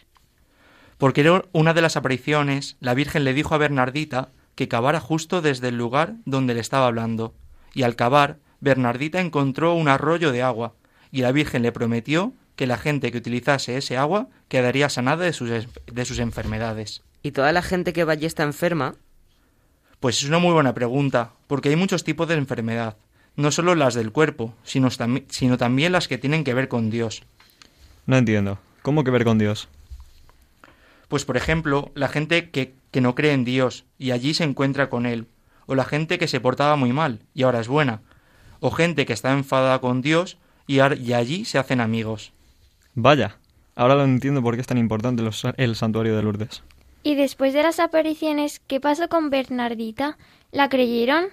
Porque 0.98 1.22
era 1.22 1.44
una 1.52 1.74
de 1.74 1.80
las 1.80 1.96
apariciones, 1.96 2.76
la 2.80 2.94
Virgen 2.94 3.24
le 3.24 3.32
dijo 3.32 3.54
a 3.54 3.58
Bernardita 3.58 4.30
que 4.54 4.68
cavara 4.68 5.00
justo 5.00 5.40
desde 5.40 5.68
el 5.68 5.78
lugar 5.78 6.14
donde 6.24 6.54
le 6.54 6.60
estaba 6.60 6.88
hablando. 6.88 7.34
Y 7.72 7.84
al 7.84 7.96
cavar, 7.96 8.38
Bernardita 8.60 9.20
encontró 9.20 9.74
un 9.74 9.88
arroyo 9.88 10.32
de 10.32 10.42
agua, 10.42 10.74
y 11.12 11.22
la 11.22 11.32
Virgen 11.32 11.62
le 11.62 11.72
prometió 11.72 12.32
que 12.56 12.66
la 12.66 12.76
gente 12.76 13.12
que 13.12 13.18
utilizase 13.18 13.76
ese 13.76 13.96
agua 13.96 14.26
quedaría 14.48 14.88
sanada 14.88 15.24
de 15.24 15.32
sus, 15.32 15.48
de 15.48 16.04
sus 16.04 16.18
enfermedades. 16.18 17.02
¿Y 17.22 17.30
toda 17.30 17.52
la 17.52 17.62
gente 17.62 17.92
que 17.92 18.02
va 18.02 18.14
allí 18.14 18.26
está 18.26 18.42
enferma? 18.42 18.96
Pues 20.00 20.18
es 20.22 20.28
una 20.28 20.40
muy 20.40 20.52
buena 20.52 20.74
pregunta, 20.74 21.30
porque 21.46 21.68
hay 21.68 21.76
muchos 21.76 22.02
tipos 22.02 22.26
de 22.26 22.34
enfermedad, 22.34 22.96
no 23.36 23.52
solo 23.52 23.76
las 23.76 23.94
del 23.94 24.10
cuerpo, 24.10 24.54
sino, 24.64 24.88
sino 25.28 25.56
también 25.56 25.92
las 25.92 26.08
que 26.08 26.18
tienen 26.18 26.42
que 26.42 26.54
ver 26.54 26.66
con 26.66 26.90
Dios. 26.90 27.22
No 28.06 28.16
entiendo. 28.16 28.58
¿Cómo 28.82 29.04
que 29.04 29.12
ver 29.12 29.24
con 29.24 29.38
Dios? 29.38 29.68
Pues 31.08 31.24
por 31.24 31.36
ejemplo, 31.36 31.90
la 31.94 32.08
gente 32.08 32.50
que, 32.50 32.74
que 32.90 33.00
no 33.00 33.14
cree 33.14 33.32
en 33.32 33.44
Dios 33.44 33.84
y 33.98 34.10
allí 34.10 34.34
se 34.34 34.44
encuentra 34.44 34.88
con 34.90 35.06
Él, 35.06 35.26
o 35.66 35.74
la 35.74 35.84
gente 35.84 36.18
que 36.18 36.28
se 36.28 36.40
portaba 36.40 36.76
muy 36.76 36.92
mal 36.92 37.20
y 37.34 37.42
ahora 37.42 37.60
es 37.60 37.68
buena, 37.68 38.02
o 38.60 38.70
gente 38.70 39.06
que 39.06 39.12
está 39.12 39.32
enfadada 39.32 39.80
con 39.80 40.02
Dios 40.02 40.38
y, 40.66 40.80
allí 40.80 41.44
se 41.44 41.58
hacen 41.58 41.80
amigos. 41.80 42.32
Vaya. 42.94 43.38
Ahora 43.74 43.94
lo 43.94 44.04
entiendo 44.04 44.42
por 44.42 44.54
qué 44.54 44.60
es 44.60 44.66
tan 44.66 44.76
importante 44.78 45.22
los- 45.22 45.44
el 45.56 45.76
santuario 45.76 46.16
de 46.16 46.22
Lourdes. 46.22 46.62
Y 47.04 47.14
después 47.14 47.54
de 47.54 47.62
las 47.62 47.78
apariciones, 47.80 48.60
¿qué 48.66 48.80
pasó 48.80 49.08
con 49.08 49.30
Bernardita? 49.30 50.18
¿La 50.50 50.68
creyeron? 50.68 51.26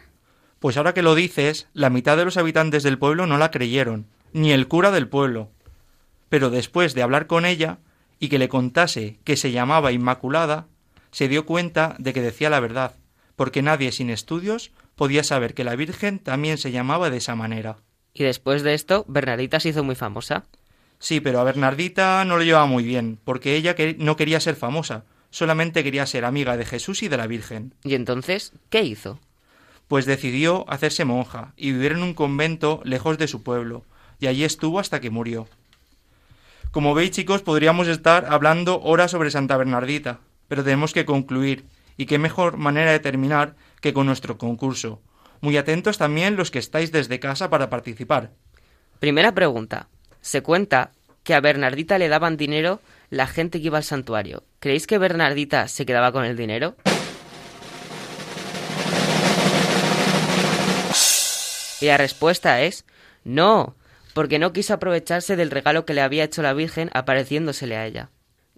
Pues 0.59 0.77
ahora 0.77 0.93
que 0.93 1.01
lo 1.01 1.15
dices, 1.15 1.67
la 1.73 1.89
mitad 1.89 2.15
de 2.17 2.23
los 2.23 2.37
habitantes 2.37 2.83
del 2.83 2.97
pueblo 2.99 3.25
no 3.25 3.37
la 3.37 3.51
creyeron, 3.51 4.05
ni 4.31 4.51
el 4.51 4.67
cura 4.67 4.91
del 4.91 5.09
pueblo. 5.09 5.49
Pero 6.29 6.49
después 6.49 6.93
de 6.93 7.01
hablar 7.01 7.27
con 7.27 7.45
ella, 7.45 7.79
y 8.19 8.29
que 8.29 8.39
le 8.39 8.49
contase 8.49 9.19
que 9.23 9.37
se 9.37 9.51
llamaba 9.51 9.91
Inmaculada, 9.91 10.67
se 11.11 11.27
dio 11.27 11.45
cuenta 11.45 11.95
de 11.99 12.13
que 12.13 12.21
decía 12.21 12.49
la 12.49 12.59
verdad, 12.59 12.95
porque 13.35 13.61
nadie 13.61 13.91
sin 13.91 14.09
estudios 14.09 14.71
podía 14.95 15.23
saber 15.23 15.53
que 15.53 15.63
la 15.63 15.75
Virgen 15.75 16.19
también 16.19 16.57
se 16.57 16.71
llamaba 16.71 17.09
de 17.09 17.17
esa 17.17 17.35
manera. 17.35 17.77
Y 18.13 18.23
después 18.23 18.63
de 18.63 18.73
esto, 18.73 19.05
Bernardita 19.07 19.59
se 19.59 19.69
hizo 19.69 19.83
muy 19.83 19.95
famosa. 19.95 20.45
Sí, 20.99 21.19
pero 21.19 21.39
a 21.39 21.43
Bernardita 21.43 22.23
no 22.25 22.37
lo 22.37 22.43
llevaba 22.43 22.65
muy 22.65 22.83
bien, 22.83 23.19
porque 23.23 23.55
ella 23.55 23.75
no 23.97 24.15
quería 24.15 24.39
ser 24.39 24.55
famosa, 24.55 25.05
solamente 25.29 25.83
quería 25.83 26.05
ser 26.05 26.23
amiga 26.23 26.55
de 26.55 26.65
Jesús 26.65 27.03
y 27.03 27.09
de 27.09 27.17
la 27.17 27.27
Virgen. 27.27 27.73
¿Y 27.83 27.95
entonces 27.95 28.53
qué 28.69 28.83
hizo? 28.83 29.19
Pues 29.87 30.05
decidió 30.05 30.65
hacerse 30.69 31.05
monja 31.05 31.53
y 31.57 31.73
vivir 31.73 31.91
en 31.91 32.03
un 32.03 32.13
convento 32.13 32.81
lejos 32.85 33.17
de 33.17 33.27
su 33.27 33.43
pueblo, 33.43 33.83
y 34.19 34.27
allí 34.27 34.45
estuvo 34.45 34.79
hasta 34.79 35.01
que 35.01 35.09
murió. 35.09 35.47
Como 36.75 36.93
veis, 36.93 37.11
chicos, 37.11 37.41
podríamos 37.41 37.87
estar 37.87 38.25
hablando 38.27 38.81
horas 38.81 39.11
sobre 39.11 39.31
Santa 39.31 39.55
Bernardita, 39.55 40.19
pero 40.49 40.61
tenemos 40.61 40.91
que 40.91 41.05
concluir, 41.05 41.63
y 41.95 42.05
qué 42.05 42.19
mejor 42.19 42.57
manera 42.57 42.91
de 42.91 42.99
terminar 42.99 43.55
que 43.79 43.93
con 43.93 44.05
nuestro 44.05 44.37
concurso. 44.37 45.01
Muy 45.39 45.55
atentos 45.55 45.97
también 45.97 46.35
los 46.35 46.51
que 46.51 46.59
estáis 46.59 46.91
desde 46.91 47.21
casa 47.21 47.49
para 47.49 47.69
participar. 47.69 48.31
Primera 48.99 49.33
pregunta. 49.33 49.87
Se 50.19 50.43
cuenta 50.43 50.91
que 51.23 51.33
a 51.33 51.39
Bernardita 51.39 51.97
le 51.97 52.09
daban 52.09 52.35
dinero 52.35 52.81
la 53.09 53.25
gente 53.25 53.61
que 53.61 53.67
iba 53.67 53.77
al 53.77 53.85
santuario. 53.85 54.43
¿Creéis 54.59 54.85
que 54.85 54.97
Bernardita 54.97 55.69
se 55.69 55.85
quedaba 55.85 56.11
con 56.11 56.25
el 56.25 56.35
dinero? 56.35 56.75
Y 61.79 61.85
la 61.85 61.95
respuesta 61.95 62.63
es 62.63 62.83
no, 63.23 63.77
porque 64.15 64.39
no 64.39 64.53
quiso 64.53 64.73
aprovecharse 64.73 65.35
del 65.35 65.51
regalo 65.51 65.85
que 65.85 65.93
le 65.93 65.99
había 65.99 66.23
hecho 66.23 66.41
la 66.41 66.53
Virgen 66.53 66.89
apareciéndosele 66.93 67.75
a 67.75 67.85
ella. 67.85 68.11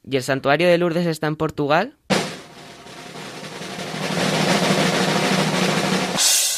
¿Y 0.04 0.16
el 0.16 0.22
santuario 0.22 0.68
de 0.68 0.78
Lourdes 0.78 1.08
está 1.08 1.26
en 1.26 1.36
Portugal? 1.36 1.98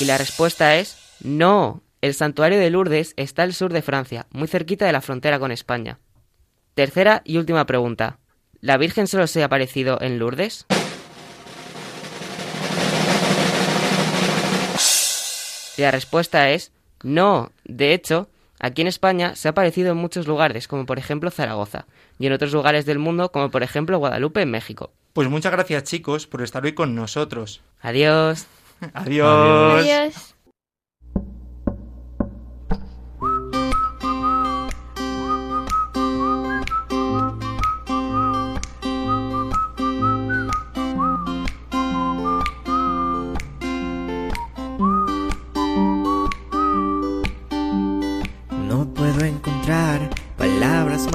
Y 0.01 0.03
la 0.03 0.17
respuesta 0.17 0.75
es 0.75 0.97
no. 1.21 1.81
El 2.01 2.13
santuario 2.13 2.59
de 2.59 2.69
Lourdes 2.69 3.13
está 3.15 3.43
al 3.43 3.53
sur 3.53 3.71
de 3.71 3.81
Francia, 3.81 4.27
muy 4.31 4.49
cerquita 4.49 4.85
de 4.85 4.91
la 4.91 4.99
frontera 4.99 5.39
con 5.39 5.53
España. 5.53 5.99
Tercera 6.73 7.21
y 7.23 7.37
última 7.37 7.65
pregunta. 7.65 8.19
¿La 8.59 8.75
Virgen 8.75 9.07
solo 9.07 9.27
se 9.27 9.41
ha 9.43 9.45
aparecido 9.45 9.97
en 10.01 10.19
Lourdes? 10.19 10.65
Y 15.77 15.81
la 15.83 15.91
respuesta 15.91 16.49
es 16.49 16.73
no. 17.01 17.53
De 17.63 17.93
hecho, 17.93 18.27
aquí 18.59 18.81
en 18.81 18.87
España 18.87 19.35
se 19.35 19.47
ha 19.47 19.51
aparecido 19.51 19.91
en 19.91 19.97
muchos 19.97 20.27
lugares, 20.27 20.67
como 20.67 20.85
por 20.85 20.99
ejemplo 20.99 21.31
Zaragoza, 21.31 21.85
y 22.19 22.27
en 22.27 22.33
otros 22.33 22.53
lugares 22.53 22.85
del 22.85 22.99
mundo, 22.99 23.31
como 23.31 23.49
por 23.49 23.63
ejemplo 23.63 23.97
Guadalupe 23.97 24.41
en 24.41 24.51
México. 24.51 24.91
Pues 25.13 25.29
muchas 25.29 25.51
gracias, 25.51 25.83
chicos, 25.83 26.27
por 26.27 26.41
estar 26.41 26.63
hoy 26.63 26.73
con 26.73 26.95
nosotros. 26.95 27.61
Adiós. 27.81 28.45
Adiós. 28.93 29.83
Adiós. 29.83 30.35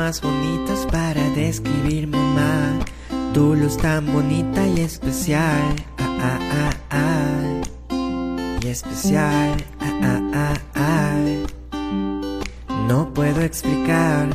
Más 0.05 0.21
bonitas 0.21 0.87
para 0.93 1.31
describir 1.31 2.07
mamá. 2.07 2.79
Tu 3.33 3.55
luz 3.55 3.79
tan 3.79 4.05
bonita 4.13 4.67
y 4.67 4.81
especial. 4.81 5.65
Ah, 5.97 6.19
ah, 6.21 6.41
ah, 6.53 6.73
ah. 6.91 8.59
Y 8.61 8.67
especial. 8.67 9.57
Ah, 9.81 10.01
ah, 10.03 10.21
ah, 10.35 10.57
ah. 10.75 11.25
No 12.87 13.15
puedo 13.15 13.41
explicar 13.41 14.29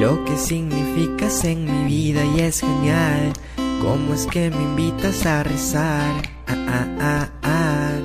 lo 0.00 0.24
que 0.24 0.36
significas 0.36 1.44
en 1.44 1.66
mi 1.66 1.84
vida 1.84 2.24
y 2.24 2.40
es 2.40 2.58
genial. 2.58 3.32
¿Cómo 3.80 4.14
es 4.14 4.26
que 4.26 4.50
me 4.50 4.62
invitas 4.70 5.24
a 5.24 5.44
rezar? 5.44 6.10
Ah, 6.48 6.66
ah, 6.78 6.86
ah, 7.00 7.28
ah. 7.44 7.98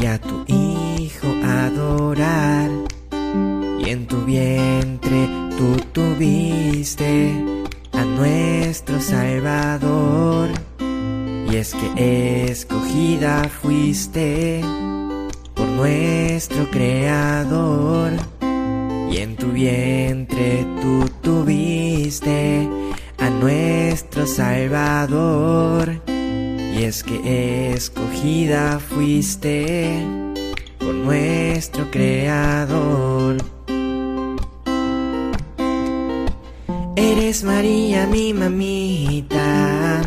Y 0.00 0.06
a 0.06 0.18
tu 0.18 0.44
hijo 0.48 1.28
adorar 1.44 2.70
y 3.80 3.90
en 3.90 4.06
tu 4.06 4.16
vientre 4.24 5.45
tú 5.56 5.76
tuviste 5.92 7.32
a 7.92 8.04
nuestro 8.04 9.00
Salvador. 9.00 10.50
Y 11.50 11.56
es 11.56 11.74
que 11.74 12.50
escogida 12.50 13.48
fuiste 13.48 14.60
por 15.54 15.66
nuestro 15.68 16.70
Creador. 16.70 18.12
Y 19.10 19.16
en 19.18 19.36
tu 19.36 19.48
vientre 19.48 20.66
tú 20.82 21.08
tuviste 21.22 22.68
a 23.18 23.30
nuestro 23.30 24.26
Salvador. 24.26 26.02
Y 26.06 26.82
es 26.82 27.02
que 27.02 27.72
escogida 27.72 28.78
fuiste 28.78 30.04
por 30.78 30.94
nuestro 30.94 31.90
Creador. 31.90 33.55
Eres 37.08 37.44
María, 37.44 38.04
mi 38.08 38.34
mamita. 38.34 40.02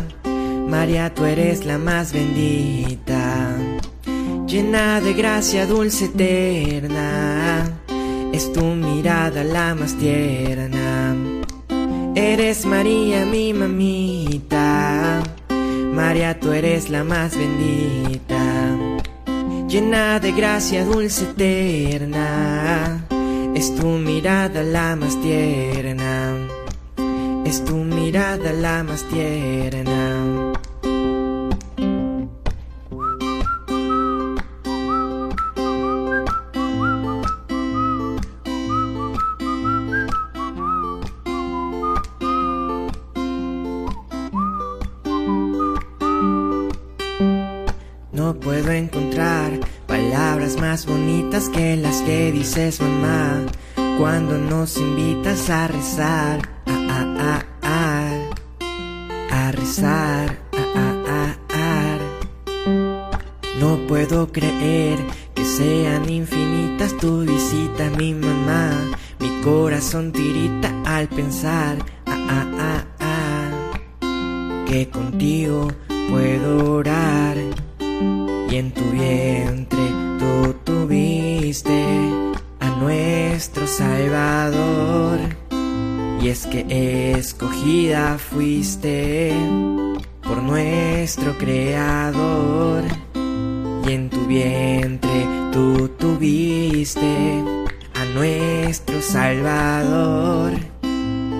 María, 0.68 1.14
tú 1.14 1.24
eres 1.24 1.64
la 1.64 1.78
más 1.78 2.12
bendita. 2.12 3.56
Llena 4.46 5.00
de 5.00 5.14
gracia 5.14 5.66
dulce 5.66 6.04
eterna. 6.04 7.64
Es 8.32 8.52
tu 8.52 8.62
mirada 8.64 9.42
la 9.44 9.74
más 9.74 9.94
tierna. 9.94 11.16
Eres 12.14 12.66
María, 12.66 13.24
mi 13.24 13.54
mamita. 13.54 15.22
María, 15.94 16.38
tú 16.38 16.52
eres 16.52 16.90
la 16.90 17.02
más 17.02 17.34
bendita. 17.34 18.76
Llena 19.68 20.20
de 20.20 20.32
gracia 20.32 20.84
dulce 20.84 21.24
eterna. 21.30 23.06
Es 23.54 23.74
tu 23.74 23.86
mirada 23.86 24.62
la 24.62 24.96
más 24.96 25.18
tierna. 25.22 26.39
Es 27.50 27.64
tu 27.64 27.74
mirada 27.74 28.52
la 28.52 28.84
más 28.84 29.02
tierna. 29.08 30.52
No 48.12 48.38
puedo 48.38 48.70
encontrar 48.70 49.58
palabras 49.88 50.56
más 50.56 50.86
bonitas 50.86 51.48
que 51.48 51.76
las 51.76 52.00
que 52.02 52.30
dices 52.30 52.80
mamá 52.80 53.44
cuando 53.98 54.38
nos 54.38 54.76
invitas 54.76 55.50
a 55.50 55.66
rezar, 55.66 56.59
mi 67.96 68.14
mamá, 68.14 68.92
mi 69.18 69.42
corazón 69.42 70.12
tirita 70.12 70.70
al 70.84 71.08
pensar, 71.08 71.78
ah, 72.06 72.26
ah, 72.28 72.46
ah, 72.58 72.84
ah, 73.00 74.64
que 74.66 74.88
contigo 74.88 75.68
puedo 76.10 76.74
orar 76.74 77.36
y 78.50 78.56
en 78.56 78.72
tu 78.72 78.84
vientre 78.90 79.84
tú 80.18 80.54
tuviste 80.64 81.84
a 82.60 82.70
nuestro 82.80 83.66
Salvador. 83.66 85.18
Y 86.22 86.28
es 86.28 86.46
que 86.46 87.12
escogida 87.12 88.18
fuiste 88.18 89.32
por 90.22 90.42
nuestro 90.42 91.36
Creador. 91.38 92.84
Y 93.86 93.92
en 93.92 94.10
tu 94.10 94.26
vientre 94.26 95.39
tú 95.52 95.88
tuviste 95.98 97.42
a 97.94 98.04
nuestro 98.14 99.00
Salvador. 99.00 100.52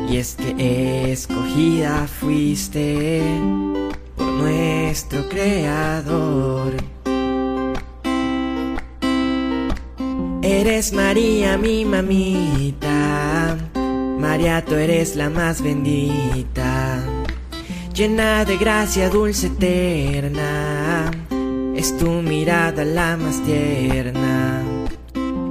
Y 0.08 0.16
es 0.16 0.34
que 0.34 1.12
escogida 1.12 2.06
fuiste 2.08 3.22
por 4.16 4.26
nuestro 4.26 5.28
Creador. 5.28 6.74
Eres 10.42 10.92
María, 10.92 11.56
mi 11.56 11.84
mamita. 11.84 13.56
María, 14.18 14.64
tú 14.64 14.74
eres 14.74 15.16
la 15.16 15.30
más 15.30 15.62
bendita, 15.62 17.02
llena 17.94 18.44
de 18.44 18.56
gracia 18.58 19.08
dulce 19.08 19.46
eterna. 19.46 20.79
Es 21.80 21.96
tu 21.96 22.10
mirada 22.20 22.84
la 22.84 23.16
más 23.16 23.42
tierna. 23.42 24.62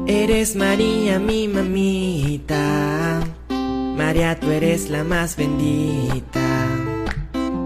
Eres 0.06 0.56
María, 0.56 1.18
mi 1.18 1.48
mamita. 1.48 3.20
María, 3.98 4.40
tú 4.40 4.52
eres 4.52 4.92
la 4.92 5.04
más 5.04 5.36
bendita, 5.36 6.68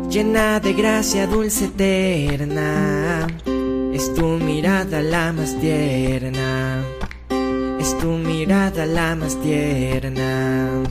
llena 0.10 0.62
de 0.62 0.72
gracia 0.72 1.28
dulce 1.28 1.66
eterna. 1.66 3.28
Es 3.94 4.14
tu 4.14 4.28
mirada 4.28 5.02
la 5.02 5.34
más 5.34 5.60
tierna. 5.60 6.86
Es 7.82 7.98
tu 7.98 8.12
mirada 8.12 8.86
la 8.86 9.14
más 9.18 9.36
tierna. 9.42 10.84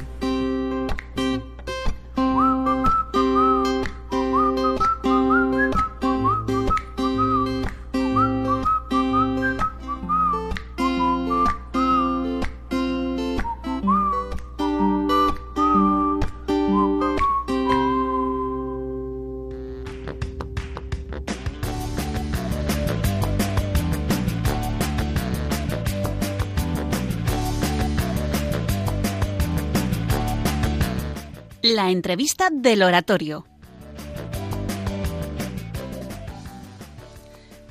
La 31.82 31.90
entrevista 31.90 32.48
del 32.52 32.84
oratorio. 32.84 33.44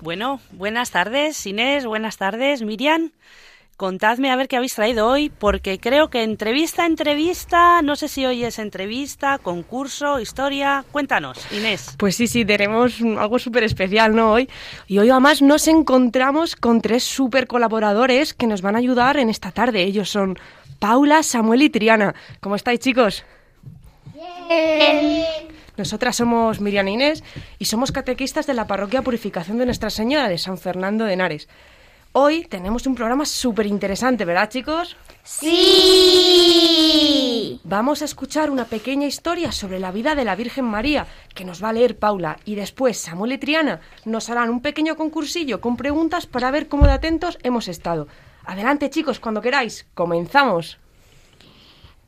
Bueno, 0.01 0.41
buenas 0.51 0.91
tardes, 0.91 1.45
Inés, 1.45 1.85
buenas 1.85 2.17
tardes, 2.17 2.61
Miriam. 2.61 3.11
Contadme 3.77 4.29
a 4.29 4.35
ver 4.35 4.49
qué 4.49 4.57
habéis 4.57 4.75
traído 4.75 5.07
hoy, 5.07 5.29
porque 5.29 5.79
creo 5.79 6.09
que 6.09 6.23
entrevista, 6.23 6.85
entrevista, 6.85 7.81
no 7.81 7.95
sé 7.95 8.09
si 8.09 8.25
hoy 8.25 8.43
es 8.43 8.59
entrevista, 8.59 9.37
concurso, 9.37 10.19
historia. 10.19 10.83
Cuéntanos, 10.91 11.47
Inés. 11.53 11.95
Pues 11.97 12.17
sí, 12.17 12.27
sí, 12.27 12.43
tenemos 12.43 12.99
algo 12.99 13.39
súper 13.39 13.63
especial, 13.63 14.13
¿no? 14.13 14.33
Hoy. 14.33 14.49
Y 14.87 14.99
hoy 14.99 15.09
además 15.09 15.41
nos 15.41 15.69
encontramos 15.69 16.57
con 16.57 16.81
tres 16.81 17.05
súper 17.05 17.47
colaboradores 17.47 18.33
que 18.33 18.45
nos 18.45 18.61
van 18.61 18.75
a 18.75 18.79
ayudar 18.79 19.15
en 19.15 19.29
esta 19.29 19.53
tarde. 19.53 19.83
Ellos 19.83 20.09
son 20.09 20.37
Paula, 20.79 21.23
Samuel 21.23 21.61
y 21.61 21.69
Triana. 21.69 22.13
¿Cómo 22.41 22.57
estáis, 22.57 22.81
chicos? 22.81 23.23
Nosotras 25.77 26.15
somos 26.15 26.61
Miriam 26.61 26.87
e 26.87 26.91
Inés 26.91 27.23
y 27.57 27.65
somos 27.65 27.91
catequistas 27.91 28.45
de 28.45 28.53
la 28.53 28.67
Parroquia 28.67 29.01
Purificación 29.01 29.57
de 29.57 29.65
Nuestra 29.65 29.89
Señora 29.89 30.29
de 30.29 30.37
San 30.37 30.57
Fernando 30.57 31.05
de 31.05 31.13
Henares. 31.13 31.47
Hoy 32.13 32.43
tenemos 32.43 32.85
un 32.87 32.95
programa 32.95 33.25
súper 33.25 33.65
interesante, 33.67 34.25
¿verdad, 34.25 34.49
chicos? 34.49 34.97
Sí. 35.23 35.71
Vamos 37.63 38.01
a 38.01 38.05
escuchar 38.05 38.49
una 38.49 38.65
pequeña 38.65 39.07
historia 39.07 39.53
sobre 39.53 39.79
la 39.79 39.93
vida 39.93 40.13
de 40.13 40.25
la 40.25 40.35
Virgen 40.35 40.65
María, 40.65 41.07
que 41.33 41.45
nos 41.45 41.63
va 41.63 41.69
a 41.69 41.73
leer 41.73 41.97
Paula, 41.97 42.37
y 42.43 42.55
después 42.55 42.97
Samuel 42.97 43.31
y 43.31 43.37
Triana 43.37 43.79
nos 44.03 44.29
harán 44.29 44.49
un 44.49 44.61
pequeño 44.61 44.97
concursillo 44.97 45.61
con 45.61 45.77
preguntas 45.77 46.25
para 46.25 46.51
ver 46.51 46.67
cómo 46.67 46.85
de 46.85 46.91
atentos 46.91 47.39
hemos 47.43 47.69
estado. 47.69 48.09
Adelante, 48.43 48.89
chicos, 48.89 49.21
cuando 49.21 49.41
queráis. 49.41 49.87
Comenzamos. 49.93 50.80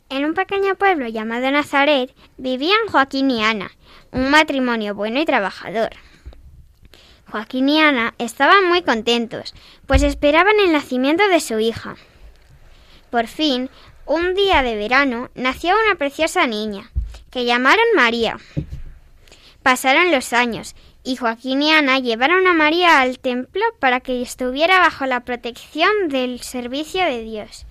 En 0.09 0.25
un 0.25 0.33
pequeño 0.33 0.75
pueblo 0.75 1.07
llamado 1.07 1.49
Nazaret 1.49 2.13
vivían 2.37 2.87
Joaquín 2.91 3.31
y 3.31 3.43
Ana, 3.43 3.71
un 4.11 4.29
matrimonio 4.29 4.93
bueno 4.95 5.19
y 5.19 5.25
trabajador. 5.25 5.89
Joaquín 7.31 7.67
y 7.67 7.79
Ana 7.81 8.13
estaban 8.19 8.67
muy 8.67 8.83
contentos, 8.83 9.55
pues 9.87 10.03
esperaban 10.03 10.53
el 10.63 10.71
nacimiento 10.71 11.27
de 11.29 11.39
su 11.39 11.59
hija. 11.59 11.95
Por 13.09 13.27
fin, 13.27 13.69
un 14.05 14.35
día 14.35 14.61
de 14.61 14.75
verano, 14.75 15.31
nació 15.33 15.73
una 15.85 15.95
preciosa 15.95 16.45
niña, 16.45 16.91
que 17.31 17.45
llamaron 17.45 17.85
María. 17.95 18.37
Pasaron 19.63 20.11
los 20.11 20.33
años, 20.33 20.75
y 21.03 21.15
Joaquín 21.15 21.63
y 21.63 21.71
Ana 21.71 21.99
llevaron 21.99 22.45
a 22.47 22.53
María 22.53 23.01
al 23.01 23.17
templo 23.17 23.63
para 23.79 23.99
que 23.99 24.21
estuviera 24.21 24.79
bajo 24.79 25.05
la 25.05 25.21
protección 25.21 26.09
del 26.09 26.41
servicio 26.41 27.03
de 27.03 27.23
Dios. 27.23 27.65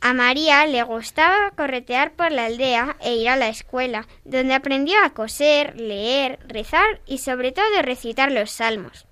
A 0.00 0.12
María 0.12 0.66
le 0.66 0.82
gustaba 0.82 1.50
corretear 1.52 2.12
por 2.12 2.30
la 2.30 2.46
aldea 2.46 2.96
e 3.00 3.14
ir 3.14 3.28
a 3.28 3.36
la 3.36 3.48
escuela, 3.48 4.06
donde 4.24 4.54
aprendió 4.54 4.96
a 5.02 5.10
coser, 5.10 5.80
leer, 5.80 6.38
rezar 6.46 7.00
y 7.06 7.18
sobre 7.18 7.52
todo 7.52 7.82
recitar 7.82 8.30
los 8.30 8.50
salmos. 8.50 9.06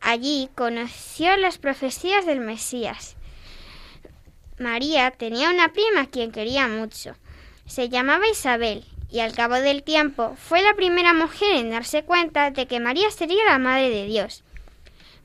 Allí 0.00 0.50
conoció 0.54 1.36
las 1.36 1.58
profecías 1.58 2.26
del 2.26 2.40
Mesías. 2.40 3.16
María 4.58 5.10
tenía 5.10 5.50
una 5.50 5.72
prima 5.72 6.02
a 6.02 6.06
quien 6.06 6.30
quería 6.30 6.68
mucho. 6.68 7.16
Se 7.66 7.88
llamaba 7.88 8.28
Isabel 8.28 8.84
y 9.10 9.20
al 9.20 9.32
cabo 9.32 9.54
del 9.54 9.82
tiempo 9.82 10.36
fue 10.36 10.60
la 10.60 10.74
primera 10.74 11.14
mujer 11.14 11.56
en 11.56 11.70
darse 11.70 12.04
cuenta 12.04 12.50
de 12.50 12.66
que 12.66 12.80
María 12.80 13.10
sería 13.10 13.44
la 13.46 13.58
Madre 13.58 13.90
de 13.90 14.04
Dios. 14.06 14.44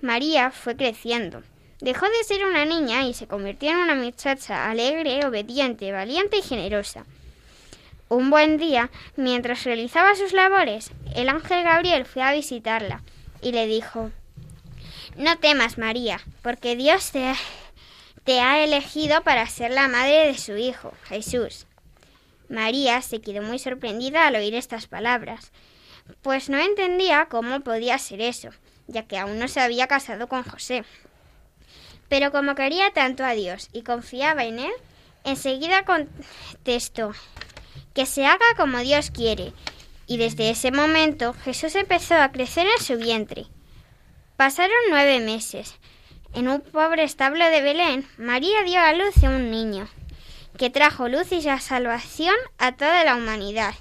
María 0.01 0.49
fue 0.51 0.75
creciendo. 0.75 1.43
Dejó 1.81 2.05
de 2.07 2.23
ser 2.25 2.45
una 2.45 2.65
niña 2.65 3.03
y 3.03 3.13
se 3.13 3.27
convirtió 3.27 3.71
en 3.71 3.77
una 3.77 3.95
muchacha 3.95 4.69
alegre, 4.69 5.25
obediente, 5.25 5.93
valiente 5.93 6.37
y 6.37 6.41
generosa. 6.41 7.05
Un 8.09 8.29
buen 8.29 8.57
día, 8.57 8.89
mientras 9.15 9.63
realizaba 9.63 10.15
sus 10.15 10.33
labores, 10.33 10.91
el 11.15 11.29
ángel 11.29 11.63
Gabriel 11.63 12.05
fue 12.05 12.21
a 12.21 12.33
visitarla 12.33 13.01
y 13.41 13.53
le 13.53 13.65
dijo 13.65 14.11
No 15.15 15.37
temas, 15.37 15.77
María, 15.77 16.19
porque 16.41 16.75
Dios 16.75 17.11
te, 17.11 17.33
te 18.25 18.41
ha 18.41 18.61
elegido 18.61 19.21
para 19.21 19.47
ser 19.47 19.71
la 19.71 19.87
madre 19.87 20.27
de 20.27 20.37
su 20.37 20.57
Hijo, 20.57 20.93
Jesús. 21.03 21.65
María 22.49 23.01
se 23.01 23.21
quedó 23.21 23.41
muy 23.41 23.57
sorprendida 23.57 24.27
al 24.27 24.35
oír 24.35 24.55
estas 24.55 24.87
palabras, 24.87 25.53
pues 26.23 26.49
no 26.49 26.57
entendía 26.57 27.27
cómo 27.29 27.61
podía 27.61 27.97
ser 27.99 28.19
eso, 28.19 28.49
ya 28.87 29.03
que 29.03 29.17
aún 29.17 29.39
no 29.39 29.47
se 29.47 29.61
había 29.61 29.87
casado 29.87 30.27
con 30.27 30.43
José. 30.43 30.83
Pero 32.09 32.31
como 32.31 32.55
quería 32.55 32.91
tanto 32.91 33.23
a 33.23 33.31
Dios 33.31 33.69
y 33.71 33.83
confiaba 33.83 34.43
en 34.43 34.59
Él, 34.59 34.71
enseguida 35.23 35.85
contestó, 35.85 37.13
que 37.93 38.05
se 38.05 38.25
haga 38.25 38.45
como 38.57 38.79
Dios 38.79 39.11
quiere. 39.11 39.53
Y 40.07 40.17
desde 40.17 40.49
ese 40.49 40.71
momento 40.71 41.33
Jesús 41.33 41.75
empezó 41.75 42.15
a 42.15 42.31
crecer 42.31 42.65
en 42.67 42.83
su 42.83 42.97
vientre. 42.97 43.45
Pasaron 44.35 44.75
nueve 44.89 45.19
meses. 45.19 45.75
En 46.33 46.47
un 46.47 46.61
pobre 46.61 47.03
establo 47.03 47.45
de 47.45 47.61
Belén, 47.61 48.07
María 48.17 48.63
dio 48.63 48.79
a 48.79 48.93
luz 48.93 49.23
a 49.23 49.29
un 49.29 49.51
niño, 49.51 49.87
que 50.57 50.69
trajo 50.69 51.07
luz 51.07 51.31
y 51.31 51.41
salvación 51.41 52.35
a 52.57 52.75
toda 52.75 53.03
la 53.03 53.15
humanidad. 53.15 53.73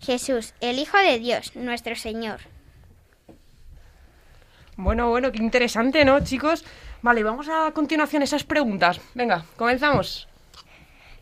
Jesús, 0.00 0.54
el 0.60 0.78
Hijo 0.78 0.96
de 0.98 1.18
Dios, 1.18 1.54
nuestro 1.56 1.96
Señor. 1.96 2.40
Bueno, 4.76 5.08
bueno, 5.08 5.32
qué 5.32 5.38
interesante, 5.38 6.04
¿no, 6.04 6.22
chicos? 6.22 6.64
Vale, 7.02 7.22
vamos 7.22 7.48
a 7.48 7.70
continuación 7.72 8.22
esas 8.22 8.44
preguntas. 8.44 9.00
Venga, 9.14 9.44
comenzamos. 9.56 10.28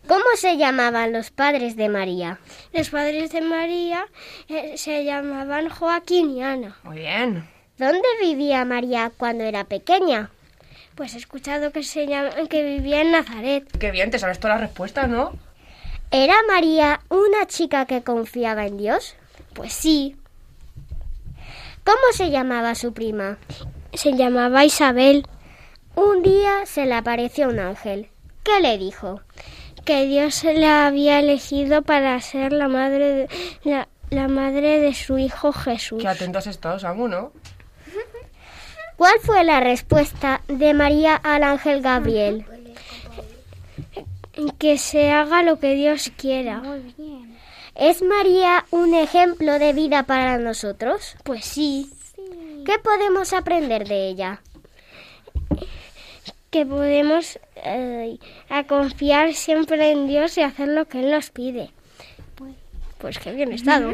¿Cómo 0.07 0.25
se 0.35 0.57
llamaban 0.57 1.13
los 1.13 1.31
padres 1.31 1.75
de 1.75 1.89
María? 1.89 2.39
Los 2.73 2.91
padres 2.91 3.31
de 3.31 3.41
María 3.41 4.05
eh, 4.47 4.77
se 4.77 5.03
llamaban 5.03 5.69
Joaquín 5.69 6.29
y 6.29 6.43
Ana. 6.43 6.77
Muy 6.83 6.99
bien. 6.99 7.49
¿Dónde 7.77 8.07
vivía 8.21 8.63
María 8.65 9.11
cuando 9.17 9.43
era 9.43 9.63
pequeña? 9.63 10.29
Pues 10.93 11.15
he 11.15 11.17
escuchado 11.17 11.71
que, 11.71 11.83
se 11.83 12.05
llama, 12.05 12.29
que 12.49 12.63
vivía 12.63 13.01
en 13.01 13.11
Nazaret. 13.11 13.65
Qué 13.79 13.91
bien, 13.91 14.11
te 14.11 14.19
sabes 14.19 14.39
todas 14.39 14.59
las 14.59 14.69
respuestas, 14.69 15.09
¿no? 15.09 15.33
¿Era 16.11 16.35
María 16.47 17.01
una 17.09 17.47
chica 17.47 17.85
que 17.85 18.03
confiaba 18.03 18.67
en 18.67 18.77
Dios? 18.77 19.15
Pues 19.53 19.73
sí. 19.73 20.15
¿Cómo 21.83 22.13
se 22.13 22.29
llamaba 22.29 22.75
su 22.75 22.93
prima? 22.93 23.37
Se 23.93 24.13
llamaba 24.13 24.65
Isabel. 24.65 25.27
Un 25.95 26.23
día 26.23 26.65
se 26.65 26.85
le 26.85 26.93
apareció 26.93 27.49
un 27.49 27.59
ángel. 27.59 28.09
¿Qué 28.43 28.59
le 28.61 28.77
dijo? 28.77 29.21
Que 29.85 30.05
Dios 30.05 30.43
la 30.43 30.87
había 30.87 31.19
elegido 31.19 31.81
para 31.81 32.19
ser 32.21 32.51
la 32.51 32.67
madre 32.67 33.13
de, 33.13 33.29
la, 33.63 33.87
la 34.09 34.27
madre 34.27 34.79
de 34.79 34.93
su 34.93 35.17
hijo 35.17 35.53
Jesús. 35.53 36.01
Qué 36.01 36.07
atentos 36.07 36.47
estás, 36.47 36.81
Samu, 36.81 37.07
¿no? 37.07 37.31
¿Cuál 38.97 39.19
fue 39.21 39.43
la 39.43 39.59
respuesta 39.59 40.41
de 40.47 40.73
María 40.73 41.15
al 41.15 41.43
ángel 41.43 41.81
Gabriel? 41.81 42.45
Que 44.57 44.77
se 44.77 45.11
haga 45.11 45.43
lo 45.43 45.59
que 45.59 45.75
Dios 45.75 46.11
quiera. 46.17 46.61
¿Es 47.75 48.01
María 48.01 48.65
un 48.71 48.93
ejemplo 48.93 49.59
de 49.59 49.73
vida 49.73 50.03
para 50.03 50.37
nosotros? 50.37 51.17
Pues 51.23 51.45
sí. 51.45 51.91
¿Qué 52.65 52.79
podemos 52.79 53.33
aprender 53.33 53.87
de 53.87 54.07
ella? 54.07 54.41
Que 56.55 56.65
podemos 56.65 57.37
eh, 57.65 58.17
a 58.47 58.63
confiar 58.63 59.33
siempre 59.33 59.91
en 59.91 60.07
Dios 60.07 60.37
y 60.37 60.41
hacer 60.41 60.69
lo 60.69 60.87
que 60.87 61.01
Él 61.01 61.11
nos 61.11 61.29
pide. 61.29 61.71
Pues 62.97 63.19
qué 63.19 63.33
bien 63.33 63.51
estado. 63.51 63.91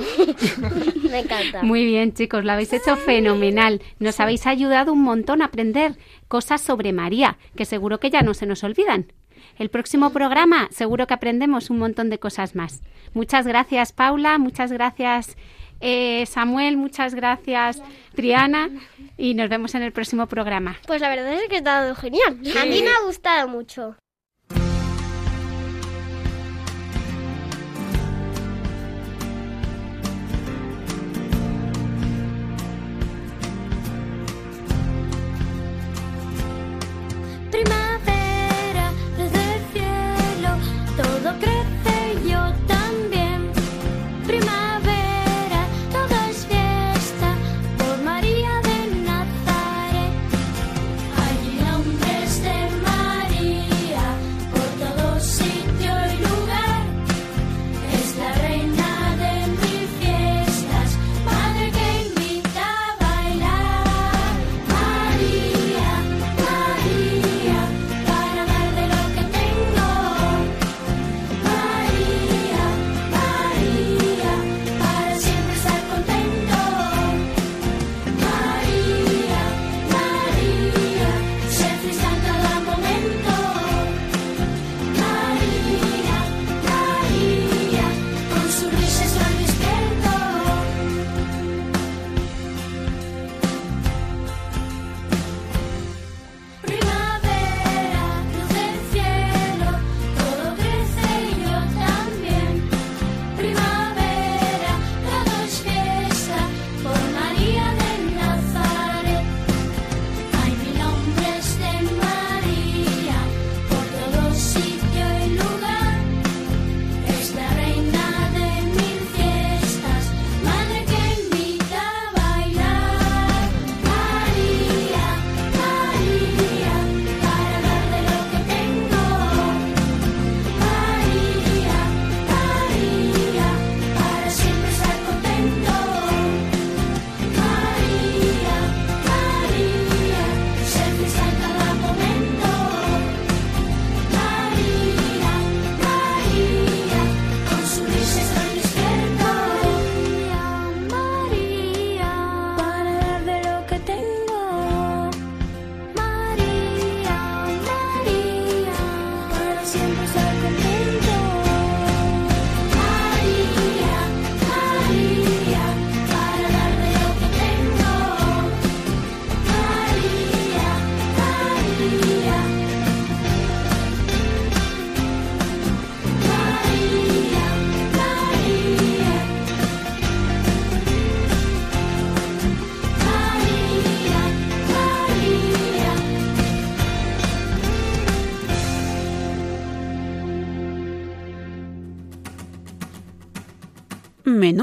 Me 1.10 1.21
encanta. 1.21 1.63
Muy 1.63 1.84
bien, 1.84 2.13
chicos, 2.13 2.45
lo 2.45 2.52
habéis 2.52 2.71
hecho 2.71 2.97
fenomenal. 2.97 3.82
Nos 3.97 4.19
habéis 4.19 4.45
ayudado 4.45 4.93
un 4.93 5.02
montón 5.02 5.41
a 5.41 5.45
aprender 5.45 5.95
cosas 6.28 6.62
sobre 6.62 6.93
María, 6.93 7.39
que 7.56 7.65
seguro 7.65 8.00
que 8.00 8.12
ya 8.12 8.21
no 8.21 8.36
se 8.36 8.45
nos 8.45 8.63
olvidan. 8.63 9.12
El 9.58 9.69
próximo 9.69 10.12
programa 10.12 10.67
seguro 10.69 11.08
que 11.08 11.15
aprendemos 11.15 11.71
un 11.71 11.80
montón 11.80 12.12
de 12.12 12.19
cosas 12.19 12.54
más. 12.54 12.84
Muchas 13.15 13.47
gracias, 13.47 13.91
Paula, 13.91 14.38
muchas 14.38 14.71
gracias, 14.71 15.36
eh, 15.82 16.26
Samuel, 16.26 16.78
muchas 16.78 17.15
gracias, 17.15 17.82
Triana, 18.15 18.70
y 19.17 19.34
nos 19.34 19.50
vemos 19.50 19.76
en 19.76 19.84
el 19.84 19.91
próximo 19.91 20.28
programa. 20.28 20.78
Pues 20.88 21.02
la 21.02 21.10
verdad 21.10 21.34
es 21.34 21.48
que 21.50 21.58
ha 21.58 21.62
dado 21.62 21.96
genial. 21.96 22.39
A 22.60 22.65
mí 22.65 22.82
me 22.82 22.89
ha 22.89 23.06
gustado 23.06 23.48
mucho. 23.48 23.96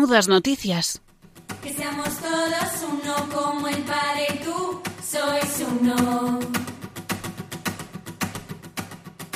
Menudas 0.08 0.26
noticias. 0.26 1.02
Que 1.62 1.70
seamos 1.70 2.08
todos 2.16 2.82
uno 2.90 3.28
como 3.28 3.68
el 3.68 3.82
Padre 3.82 4.26
y 4.34 4.38
tú 4.42 4.80
sois 5.06 5.66
uno. 5.70 6.38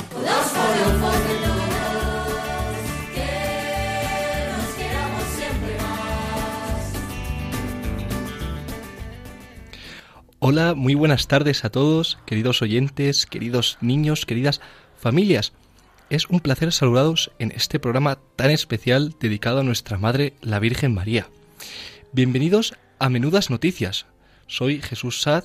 Todos 0.08 0.46
por 0.56 0.72
por 0.98 1.18
de 1.28 1.34
todos, 1.44 2.32
que 3.12 3.30
nos 4.48 4.70
queramos 4.78 5.24
siempre 5.36 5.76
más. 5.76 6.84
Hola, 10.38 10.74
muy 10.74 10.94
buenas 10.94 11.28
tardes 11.28 11.66
a 11.66 11.70
todos, 11.70 12.18
queridos 12.24 12.62
oyentes, 12.62 13.26
queridos 13.26 13.76
niños, 13.82 14.24
queridas 14.24 14.62
familias. 14.96 15.52
Es 16.12 16.26
un 16.26 16.40
placer 16.40 16.70
saludaros 16.72 17.30
en 17.38 17.52
este 17.52 17.80
programa 17.80 18.18
tan 18.36 18.50
especial 18.50 19.14
dedicado 19.18 19.60
a 19.60 19.62
nuestra 19.62 19.96
Madre, 19.96 20.34
la 20.42 20.58
Virgen 20.58 20.92
María. 20.92 21.30
Bienvenidos 22.12 22.74
a 22.98 23.08
Menudas 23.08 23.48
Noticias. 23.48 24.04
Soy 24.46 24.82
Jesús 24.82 25.22
Sad, 25.22 25.44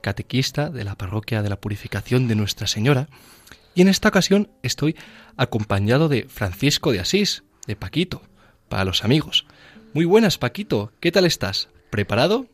catequista 0.00 0.70
de 0.70 0.84
la 0.84 0.94
Parroquia 0.94 1.42
de 1.42 1.50
la 1.50 1.60
Purificación 1.60 2.28
de 2.28 2.34
Nuestra 2.34 2.66
Señora, 2.66 3.10
y 3.74 3.82
en 3.82 3.88
esta 3.88 4.08
ocasión 4.08 4.48
estoy 4.62 4.96
acompañado 5.36 6.08
de 6.08 6.26
Francisco 6.30 6.92
de 6.92 7.00
Asís, 7.00 7.44
de 7.66 7.76
Paquito, 7.76 8.22
para 8.70 8.86
los 8.86 9.04
amigos. 9.04 9.46
Muy 9.92 10.06
buenas, 10.06 10.38
Paquito, 10.38 10.94
¿qué 10.98 11.12
tal 11.12 11.26
estás? 11.26 11.68
¿Preparado? 11.90 12.46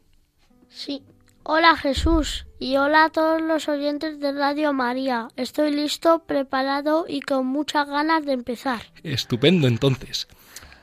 Sí. 0.68 1.04
Hola 1.44 1.76
Jesús 1.76 2.46
y 2.60 2.76
hola 2.76 3.06
a 3.06 3.10
todos 3.10 3.42
los 3.42 3.68
oyentes 3.68 4.20
de 4.20 4.30
Radio 4.30 4.72
María. 4.72 5.26
Estoy 5.36 5.72
listo, 5.72 6.22
preparado 6.24 7.04
y 7.08 7.20
con 7.20 7.46
muchas 7.46 7.88
ganas 7.88 8.24
de 8.24 8.32
empezar. 8.32 8.82
Estupendo 9.02 9.66
entonces. 9.66 10.28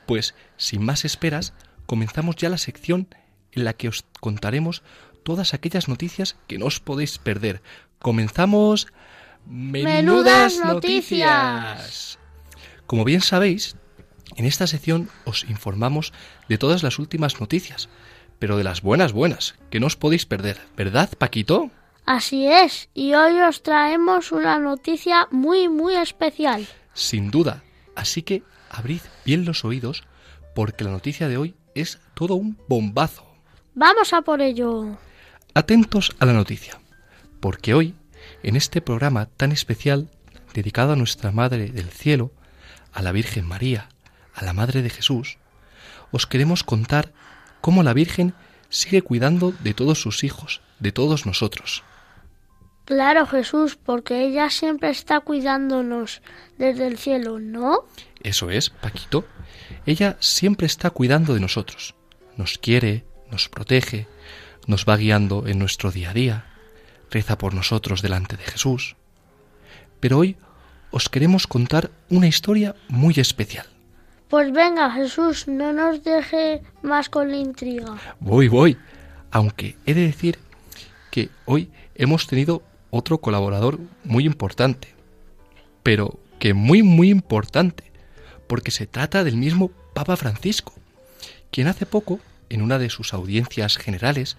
Pues, 0.04 0.34
sin 0.58 0.84
más 0.84 1.06
esperas, 1.06 1.54
comenzamos 1.86 2.36
ya 2.36 2.50
la 2.50 2.58
sección 2.58 3.08
en 3.52 3.64
la 3.64 3.72
que 3.72 3.88
os 3.88 4.04
contaremos 4.20 4.82
todas 5.22 5.54
aquellas 5.54 5.88
noticias 5.88 6.36
que 6.46 6.58
no 6.58 6.66
os 6.66 6.78
podéis 6.78 7.16
perder. 7.16 7.62
Comenzamos... 7.98 8.86
Menudas 9.46 10.60
noticias. 10.62 12.18
Como 12.86 13.04
bien 13.04 13.22
sabéis, 13.22 13.76
en 14.36 14.44
esta 14.44 14.66
sección 14.66 15.08
os 15.24 15.44
informamos 15.44 16.12
de 16.50 16.58
todas 16.58 16.82
las 16.82 16.98
últimas 16.98 17.40
noticias, 17.40 17.88
pero 18.40 18.56
de 18.56 18.64
las 18.64 18.82
buenas 18.82 19.12
buenas, 19.12 19.54
que 19.70 19.78
no 19.78 19.86
os 19.86 19.96
podéis 19.96 20.26
perder, 20.26 20.58
¿verdad, 20.76 21.10
Paquito? 21.16 21.70
Así 22.06 22.46
es, 22.48 22.88
y 22.94 23.14
hoy 23.14 23.38
os 23.38 23.62
traemos 23.62 24.32
una 24.32 24.58
noticia 24.58 25.28
muy, 25.30 25.68
muy 25.68 25.94
especial. 25.94 26.66
Sin 26.94 27.30
duda. 27.30 27.62
Así 27.94 28.22
que 28.22 28.42
abrid 28.70 29.02
bien 29.24 29.44
los 29.44 29.64
oídos, 29.64 30.04
porque 30.54 30.84
la 30.84 30.90
noticia 30.90 31.28
de 31.28 31.36
hoy 31.36 31.54
es 31.74 32.00
todo 32.14 32.34
un 32.34 32.58
bombazo. 32.66 33.26
Vamos 33.74 34.12
a 34.12 34.22
por 34.22 34.40
ello. 34.40 34.98
Atentos 35.54 36.16
a 36.18 36.26
la 36.26 36.32
noticia, 36.32 36.80
porque 37.40 37.74
hoy 37.74 37.94
en 38.42 38.56
este 38.56 38.80
programa 38.80 39.26
tan 39.26 39.52
especial 39.52 40.10
dedicado 40.54 40.94
a 40.94 40.96
nuestra 40.96 41.30
Madre 41.30 41.68
del 41.68 41.90
Cielo, 41.90 42.32
a 42.92 43.02
la 43.02 43.12
Virgen 43.12 43.46
María, 43.46 43.90
a 44.34 44.44
la 44.44 44.54
Madre 44.54 44.82
de 44.82 44.90
Jesús, 44.90 45.38
os 46.10 46.26
queremos 46.26 46.64
contar 46.64 47.12
cómo 47.60 47.82
la 47.82 47.94
Virgen 47.94 48.34
sigue 48.68 49.02
cuidando 49.02 49.52
de 49.62 49.74
todos 49.74 50.00
sus 50.00 50.24
hijos, 50.24 50.60
de 50.78 50.92
todos 50.92 51.26
nosotros. 51.26 51.82
Claro, 52.84 53.26
Jesús, 53.26 53.76
porque 53.76 54.24
ella 54.24 54.50
siempre 54.50 54.90
está 54.90 55.20
cuidándonos 55.20 56.22
desde 56.58 56.86
el 56.86 56.98
cielo, 56.98 57.38
¿no? 57.38 57.84
Eso 58.22 58.50
es, 58.50 58.70
Paquito. 58.70 59.24
Ella 59.86 60.16
siempre 60.18 60.66
está 60.66 60.90
cuidando 60.90 61.34
de 61.34 61.40
nosotros. 61.40 61.94
Nos 62.36 62.58
quiere, 62.58 63.04
nos 63.30 63.48
protege, 63.48 64.08
nos 64.66 64.86
va 64.86 64.96
guiando 64.96 65.46
en 65.46 65.58
nuestro 65.58 65.92
día 65.92 66.10
a 66.10 66.14
día, 66.14 66.46
reza 67.10 67.38
por 67.38 67.54
nosotros 67.54 68.02
delante 68.02 68.36
de 68.36 68.42
Jesús. 68.42 68.96
Pero 70.00 70.18
hoy 70.18 70.36
os 70.90 71.08
queremos 71.08 71.46
contar 71.46 71.90
una 72.08 72.26
historia 72.26 72.74
muy 72.88 73.14
especial. 73.18 73.66
Pues 74.30 74.52
venga, 74.52 74.92
Jesús, 74.92 75.48
no 75.48 75.72
nos 75.72 76.04
deje 76.04 76.62
más 76.82 77.08
con 77.08 77.32
la 77.32 77.36
intriga. 77.36 77.96
Voy, 78.20 78.46
voy. 78.46 78.78
Aunque 79.32 79.76
he 79.86 79.94
de 79.94 80.02
decir 80.02 80.38
que 81.10 81.30
hoy 81.46 81.72
hemos 81.96 82.28
tenido 82.28 82.62
otro 82.90 83.18
colaborador 83.18 83.80
muy 84.04 84.24
importante. 84.24 84.94
Pero 85.82 86.20
que 86.38 86.54
muy, 86.54 86.84
muy 86.84 87.10
importante. 87.10 87.90
Porque 88.46 88.70
se 88.70 88.86
trata 88.86 89.24
del 89.24 89.36
mismo 89.36 89.72
Papa 89.94 90.16
Francisco, 90.16 90.74
quien 91.50 91.66
hace 91.66 91.84
poco, 91.84 92.20
en 92.50 92.62
una 92.62 92.78
de 92.78 92.88
sus 92.88 93.12
audiencias 93.14 93.78
generales, 93.78 94.36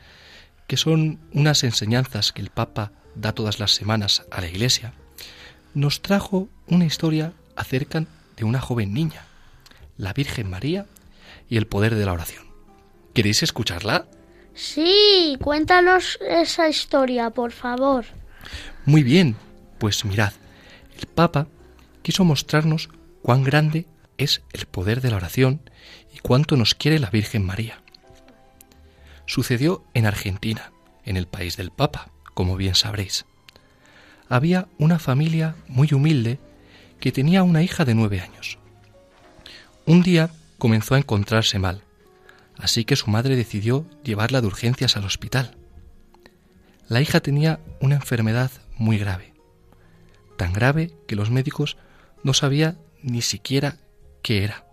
que 0.67 0.77
son 0.77 1.19
unas 1.33 1.65
enseñanzas 1.65 2.31
que 2.31 2.41
el 2.41 2.49
Papa 2.49 2.93
da 3.15 3.33
todas 3.33 3.59
las 3.59 3.71
semanas 3.71 4.23
a 4.31 4.39
la 4.39 4.47
Iglesia, 4.47 4.93
nos 5.73 6.01
trajo 6.01 6.47
una 6.67 6.85
historia 6.85 7.33
acerca 7.57 8.05
de 8.37 8.45
una 8.45 8.61
joven 8.61 8.93
niña, 8.93 9.25
la 10.01 10.13
Virgen 10.13 10.49
María 10.49 10.87
y 11.47 11.57
el 11.57 11.67
poder 11.67 11.93
de 11.93 12.05
la 12.05 12.13
oración. 12.13 12.47
¿Queréis 13.13 13.43
escucharla? 13.43 14.07
Sí, 14.55 15.37
cuéntanos 15.39 16.17
esa 16.27 16.67
historia, 16.67 17.29
por 17.29 17.51
favor. 17.51 18.05
Muy 18.85 19.03
bien, 19.03 19.35
pues 19.77 20.03
mirad, 20.03 20.33
el 20.99 21.05
Papa 21.05 21.47
quiso 22.01 22.25
mostrarnos 22.25 22.89
cuán 23.21 23.43
grande 23.43 23.85
es 24.17 24.41
el 24.53 24.65
poder 24.65 25.01
de 25.01 25.11
la 25.11 25.17
oración 25.17 25.61
y 26.15 26.17
cuánto 26.17 26.57
nos 26.57 26.73
quiere 26.73 26.97
la 26.97 27.11
Virgen 27.11 27.45
María. 27.45 27.79
Sucedió 29.27 29.85
en 29.93 30.07
Argentina, 30.07 30.71
en 31.05 31.15
el 31.15 31.27
país 31.27 31.57
del 31.57 31.69
Papa, 31.69 32.09
como 32.33 32.57
bien 32.57 32.73
sabréis. 32.73 33.25
Había 34.29 34.67
una 34.79 34.97
familia 34.97 35.55
muy 35.67 35.93
humilde 35.93 36.39
que 36.99 37.11
tenía 37.11 37.43
una 37.43 37.61
hija 37.61 37.85
de 37.85 37.93
nueve 37.93 38.19
años. 38.19 38.57
Un 39.91 40.03
día 40.03 40.29
comenzó 40.57 40.95
a 40.95 40.99
encontrarse 40.99 41.59
mal, 41.59 41.83
así 42.57 42.85
que 42.85 42.95
su 42.95 43.09
madre 43.09 43.35
decidió 43.35 43.85
llevarla 44.05 44.39
de 44.39 44.47
urgencias 44.47 44.95
al 44.95 45.03
hospital. 45.03 45.57
La 46.87 47.01
hija 47.01 47.19
tenía 47.19 47.59
una 47.81 47.95
enfermedad 47.95 48.51
muy 48.77 48.97
grave, 48.97 49.33
tan 50.37 50.53
grave 50.53 50.93
que 51.09 51.17
los 51.17 51.29
médicos 51.29 51.75
no 52.23 52.33
sabían 52.33 52.77
ni 53.03 53.21
siquiera 53.21 53.79
qué 54.21 54.45
era. 54.45 54.63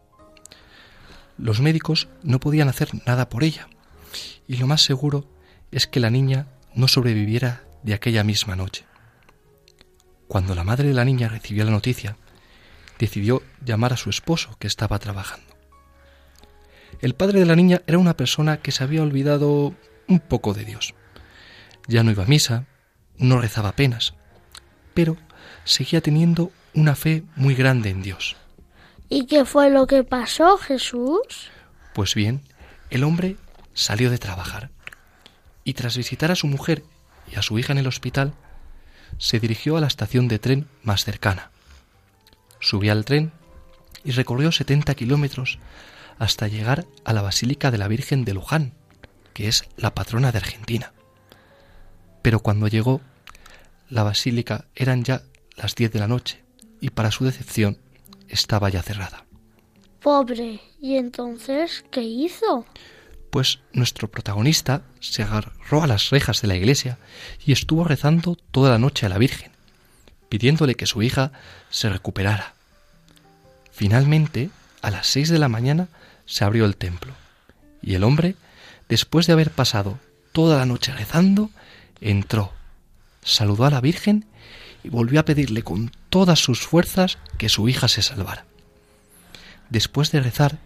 Los 1.36 1.60
médicos 1.60 2.06
no 2.22 2.38
podían 2.38 2.68
hacer 2.68 2.90
nada 3.04 3.28
por 3.28 3.42
ella, 3.42 3.66
y 4.46 4.58
lo 4.58 4.68
más 4.68 4.82
seguro 4.82 5.28
es 5.72 5.88
que 5.88 5.98
la 5.98 6.10
niña 6.10 6.46
no 6.76 6.86
sobreviviera 6.86 7.64
de 7.82 7.94
aquella 7.94 8.22
misma 8.22 8.54
noche. 8.54 8.84
Cuando 10.28 10.54
la 10.54 10.62
madre 10.62 10.86
de 10.86 10.94
la 10.94 11.04
niña 11.04 11.28
recibió 11.28 11.64
la 11.64 11.72
noticia, 11.72 12.16
decidió 12.98 13.42
llamar 13.64 13.92
a 13.92 13.96
su 13.96 14.10
esposo 14.10 14.56
que 14.58 14.66
estaba 14.66 14.98
trabajando. 14.98 15.46
El 17.00 17.14
padre 17.14 17.40
de 17.40 17.46
la 17.46 17.56
niña 17.56 17.82
era 17.86 17.98
una 17.98 18.16
persona 18.16 18.58
que 18.58 18.72
se 18.72 18.82
había 18.82 19.02
olvidado 19.02 19.74
un 20.08 20.20
poco 20.20 20.54
de 20.54 20.64
Dios. 20.64 20.94
Ya 21.86 22.02
no 22.02 22.10
iba 22.10 22.24
a 22.24 22.26
misa, 22.26 22.66
no 23.16 23.40
rezaba 23.40 23.70
apenas, 23.70 24.14
pero 24.94 25.16
seguía 25.64 26.00
teniendo 26.00 26.50
una 26.74 26.96
fe 26.96 27.22
muy 27.36 27.54
grande 27.54 27.90
en 27.90 28.02
Dios. 28.02 28.36
¿Y 29.08 29.26
qué 29.26 29.44
fue 29.44 29.70
lo 29.70 29.86
que 29.86 30.04
pasó, 30.04 30.58
Jesús? 30.58 31.50
Pues 31.94 32.14
bien, 32.14 32.42
el 32.90 33.04
hombre 33.04 33.36
salió 33.74 34.10
de 34.10 34.18
trabajar 34.18 34.70
y 35.64 35.74
tras 35.74 35.96
visitar 35.96 36.30
a 36.30 36.36
su 36.36 36.46
mujer 36.46 36.82
y 37.30 37.36
a 37.36 37.42
su 37.42 37.58
hija 37.58 37.72
en 37.72 37.78
el 37.78 37.86
hospital, 37.86 38.32
se 39.18 39.38
dirigió 39.38 39.76
a 39.76 39.80
la 39.80 39.86
estación 39.86 40.26
de 40.26 40.38
tren 40.38 40.66
más 40.82 41.04
cercana. 41.04 41.50
Subió 42.60 42.92
al 42.92 43.04
tren 43.04 43.32
y 44.04 44.12
recorrió 44.12 44.52
70 44.52 44.94
kilómetros 44.94 45.58
hasta 46.18 46.48
llegar 46.48 46.86
a 47.04 47.12
la 47.12 47.22
Basílica 47.22 47.70
de 47.70 47.78
la 47.78 47.88
Virgen 47.88 48.24
de 48.24 48.34
Luján, 48.34 48.74
que 49.32 49.48
es 49.48 49.64
la 49.76 49.94
patrona 49.94 50.32
de 50.32 50.38
Argentina. 50.38 50.92
Pero 52.22 52.40
cuando 52.40 52.68
llegó, 52.68 53.00
la 53.88 54.02
basílica 54.02 54.66
eran 54.74 55.04
ya 55.04 55.22
las 55.56 55.74
10 55.74 55.92
de 55.92 55.98
la 55.98 56.08
noche 56.08 56.44
y 56.80 56.90
para 56.90 57.10
su 57.10 57.24
decepción 57.24 57.78
estaba 58.28 58.68
ya 58.68 58.82
cerrada. 58.82 59.24
Pobre, 60.00 60.60
¿y 60.80 60.96
entonces 60.96 61.84
qué 61.90 62.02
hizo? 62.02 62.66
Pues 63.30 63.60
nuestro 63.72 64.10
protagonista 64.10 64.82
se 65.00 65.22
agarró 65.22 65.82
a 65.82 65.86
las 65.86 66.10
rejas 66.10 66.40
de 66.42 66.48
la 66.48 66.56
iglesia 66.56 66.98
y 67.44 67.52
estuvo 67.52 67.84
rezando 67.84 68.36
toda 68.36 68.70
la 68.70 68.78
noche 68.78 69.06
a 69.06 69.08
la 69.08 69.18
Virgen, 69.18 69.52
pidiéndole 70.28 70.74
que 70.74 70.86
su 70.86 71.02
hija 71.02 71.32
se 71.70 71.88
recuperara. 71.88 72.54
Finalmente, 73.72 74.50
a 74.82 74.90
las 74.90 75.06
seis 75.06 75.28
de 75.28 75.38
la 75.38 75.48
mañana 75.48 75.88
se 76.26 76.44
abrió 76.44 76.64
el 76.64 76.76
templo 76.76 77.14
y 77.82 77.94
el 77.94 78.04
hombre, 78.04 78.34
después 78.88 79.26
de 79.26 79.32
haber 79.32 79.50
pasado 79.50 79.98
toda 80.32 80.58
la 80.58 80.66
noche 80.66 80.92
rezando, 80.92 81.50
entró, 82.00 82.52
saludó 83.22 83.64
a 83.64 83.70
la 83.70 83.80
Virgen 83.80 84.26
y 84.84 84.90
volvió 84.90 85.20
a 85.20 85.24
pedirle 85.24 85.62
con 85.62 85.90
todas 86.10 86.38
sus 86.38 86.60
fuerzas 86.60 87.18
que 87.38 87.48
su 87.48 87.68
hija 87.68 87.88
se 87.88 88.02
salvara. 88.02 88.44
Después 89.70 90.12
de 90.12 90.20
rezar 90.20 90.58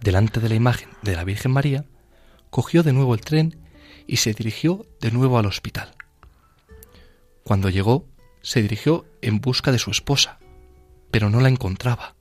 delante 0.00 0.40
de 0.40 0.48
la 0.48 0.54
imagen 0.54 0.88
de 1.02 1.16
la 1.16 1.24
Virgen 1.24 1.52
María, 1.52 1.84
cogió 2.50 2.82
de 2.82 2.92
nuevo 2.92 3.14
el 3.14 3.20
tren 3.20 3.56
y 4.06 4.16
se 4.16 4.34
dirigió 4.34 4.86
de 5.00 5.10
nuevo 5.10 5.38
al 5.38 5.46
hospital. 5.46 5.94
Cuando 7.44 7.68
llegó, 7.68 8.06
se 8.42 8.62
dirigió 8.62 9.06
en 9.22 9.40
busca 9.40 9.72
de 9.72 9.78
su 9.78 9.90
esposa, 9.90 10.38
pero 11.10 11.30
no 11.30 11.40
la 11.40 11.48
encontraba. 11.48 12.14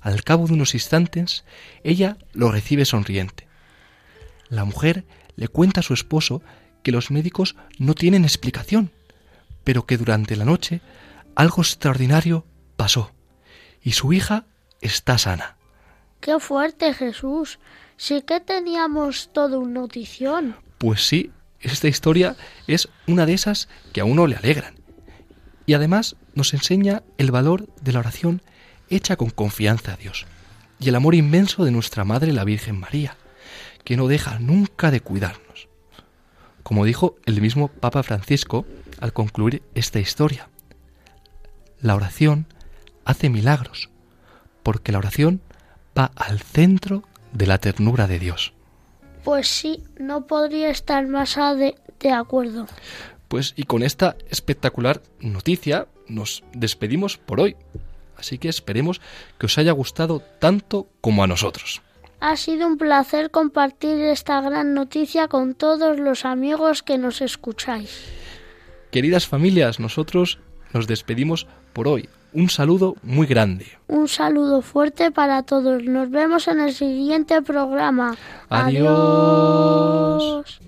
Al 0.00 0.22
cabo 0.22 0.46
de 0.46 0.54
unos 0.54 0.74
instantes, 0.74 1.44
ella 1.82 2.16
lo 2.32 2.50
recibe 2.52 2.84
sonriente. 2.84 3.48
La 4.48 4.64
mujer 4.64 5.04
le 5.34 5.48
cuenta 5.48 5.80
a 5.80 5.82
su 5.82 5.94
esposo 5.94 6.42
que 6.82 6.92
los 6.92 7.10
médicos 7.10 7.56
no 7.78 7.94
tienen 7.94 8.24
explicación, 8.24 8.92
pero 9.64 9.86
que 9.86 9.96
durante 9.96 10.36
la 10.36 10.44
noche 10.44 10.80
algo 11.34 11.62
extraordinario 11.62 12.46
pasó 12.76 13.12
y 13.82 13.92
su 13.92 14.12
hija 14.12 14.46
está 14.80 15.18
sana. 15.18 15.56
Qué 16.20 16.38
fuerte, 16.40 16.94
Jesús. 16.94 17.58
Sí 17.96 18.22
que 18.22 18.40
teníamos 18.40 19.30
todo 19.32 19.60
un 19.60 19.74
notición. 19.74 20.56
Pues 20.78 21.06
sí, 21.06 21.30
esta 21.60 21.88
historia 21.88 22.36
es 22.66 22.88
una 23.06 23.26
de 23.26 23.34
esas 23.34 23.68
que 23.92 24.00
a 24.00 24.04
uno 24.04 24.26
le 24.26 24.36
alegran. 24.36 24.74
Y 25.66 25.74
además 25.74 26.16
nos 26.34 26.54
enseña 26.54 27.02
el 27.18 27.30
valor 27.30 27.68
de 27.82 27.92
la 27.92 27.98
oración 27.98 28.40
hecha 28.88 29.16
con 29.16 29.30
confianza 29.30 29.94
a 29.94 29.96
Dios 29.96 30.26
y 30.78 30.88
el 30.88 30.94
amor 30.94 31.14
inmenso 31.14 31.64
de 31.64 31.70
nuestra 31.70 32.04
Madre 32.04 32.32
la 32.32 32.44
Virgen 32.44 32.78
María, 32.78 33.16
que 33.84 33.96
no 33.96 34.08
deja 34.08 34.38
nunca 34.38 34.90
de 34.90 35.00
cuidarnos. 35.00 35.68
Como 36.62 36.84
dijo 36.84 37.16
el 37.26 37.40
mismo 37.40 37.68
Papa 37.68 38.02
Francisco 38.02 38.66
al 39.00 39.12
concluir 39.12 39.62
esta 39.74 40.00
historia, 40.00 40.48
la 41.80 41.94
oración 41.94 42.46
hace 43.04 43.30
milagros, 43.30 43.90
porque 44.62 44.92
la 44.92 44.98
oración 44.98 45.40
va 45.96 46.10
al 46.16 46.40
centro 46.40 47.04
de 47.32 47.46
la 47.46 47.58
ternura 47.58 48.06
de 48.06 48.18
Dios. 48.18 48.52
Pues 49.24 49.48
sí, 49.48 49.84
no 49.98 50.26
podría 50.26 50.70
estar 50.70 51.06
más 51.06 51.36
de, 51.36 51.76
de 52.00 52.12
acuerdo. 52.12 52.66
Pues 53.28 53.54
y 53.56 53.64
con 53.64 53.82
esta 53.82 54.16
espectacular 54.30 55.02
noticia 55.20 55.88
nos 56.08 56.44
despedimos 56.52 57.16
por 57.16 57.40
hoy. 57.40 57.56
Así 58.16 58.38
que 58.38 58.48
esperemos 58.48 59.00
que 59.38 59.46
os 59.46 59.58
haya 59.58 59.72
gustado 59.72 60.22
tanto 60.38 60.86
como 61.00 61.22
a 61.22 61.26
nosotros. 61.26 61.82
Ha 62.20 62.36
sido 62.36 62.66
un 62.66 62.78
placer 62.78 63.30
compartir 63.30 63.98
esta 63.98 64.40
gran 64.40 64.72
noticia 64.72 65.28
con 65.28 65.54
todos 65.54 65.98
los 65.98 66.24
amigos 66.24 66.82
que 66.82 66.96
nos 66.96 67.20
escucháis. 67.20 68.04
Queridas 68.90 69.26
familias, 69.26 69.80
nosotros 69.80 70.38
nos 70.72 70.86
despedimos 70.86 71.46
por 71.74 71.88
hoy. 71.88 72.08
Un 72.32 72.48
saludo 72.48 72.96
muy 73.02 73.26
grande. 73.26 73.66
Un 73.88 74.08
saludo 74.08 74.62
fuerte 74.62 75.10
para 75.10 75.42
todos. 75.42 75.82
Nos 75.84 76.10
vemos 76.10 76.48
en 76.48 76.60
el 76.60 76.72
siguiente 76.72 77.40
programa. 77.42 78.16
Adiós. 78.48 80.44
Adiós. 80.44 80.60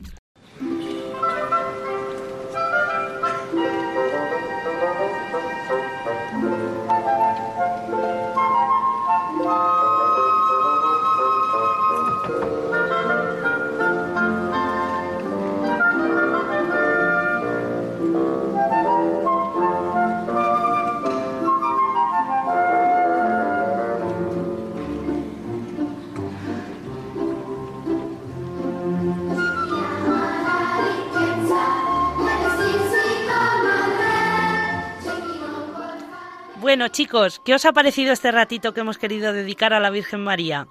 Bueno, 36.79 36.93
chicos, 36.93 37.43
¿qué 37.45 37.55
os 37.57 37.65
ha 37.65 37.73
parecido 37.73 38.13
este 38.13 38.31
ratito 38.31 38.73
que 38.73 38.83
hemos 38.83 38.99
querido 38.99 39.33
dedicar 39.33 39.75
a 39.75 39.81
la 39.81 39.91
Virgen 39.91 40.23
María? 40.23 40.69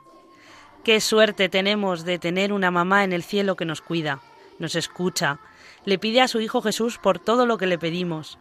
Qué 0.86 1.02
suerte 1.02 1.50
tenemos 1.50 2.06
de 2.06 2.18
tener 2.18 2.54
una 2.54 2.72
mamá 2.72 3.04
en 3.04 3.12
el 3.12 3.24
cielo 3.24 3.58
que 3.58 3.66
nos 3.66 3.82
cuida, 3.82 4.22
nos 4.58 4.76
escucha, 4.76 5.42
le 5.84 6.00
pide 6.00 6.22
a 6.22 6.30
su 6.30 6.40
Hijo 6.40 6.62
Jesús 6.62 6.98
por 6.98 7.20
todo 7.20 7.46
lo 7.46 7.58
que 7.58 7.68
le 7.68 7.78
pedimos. 7.78 8.40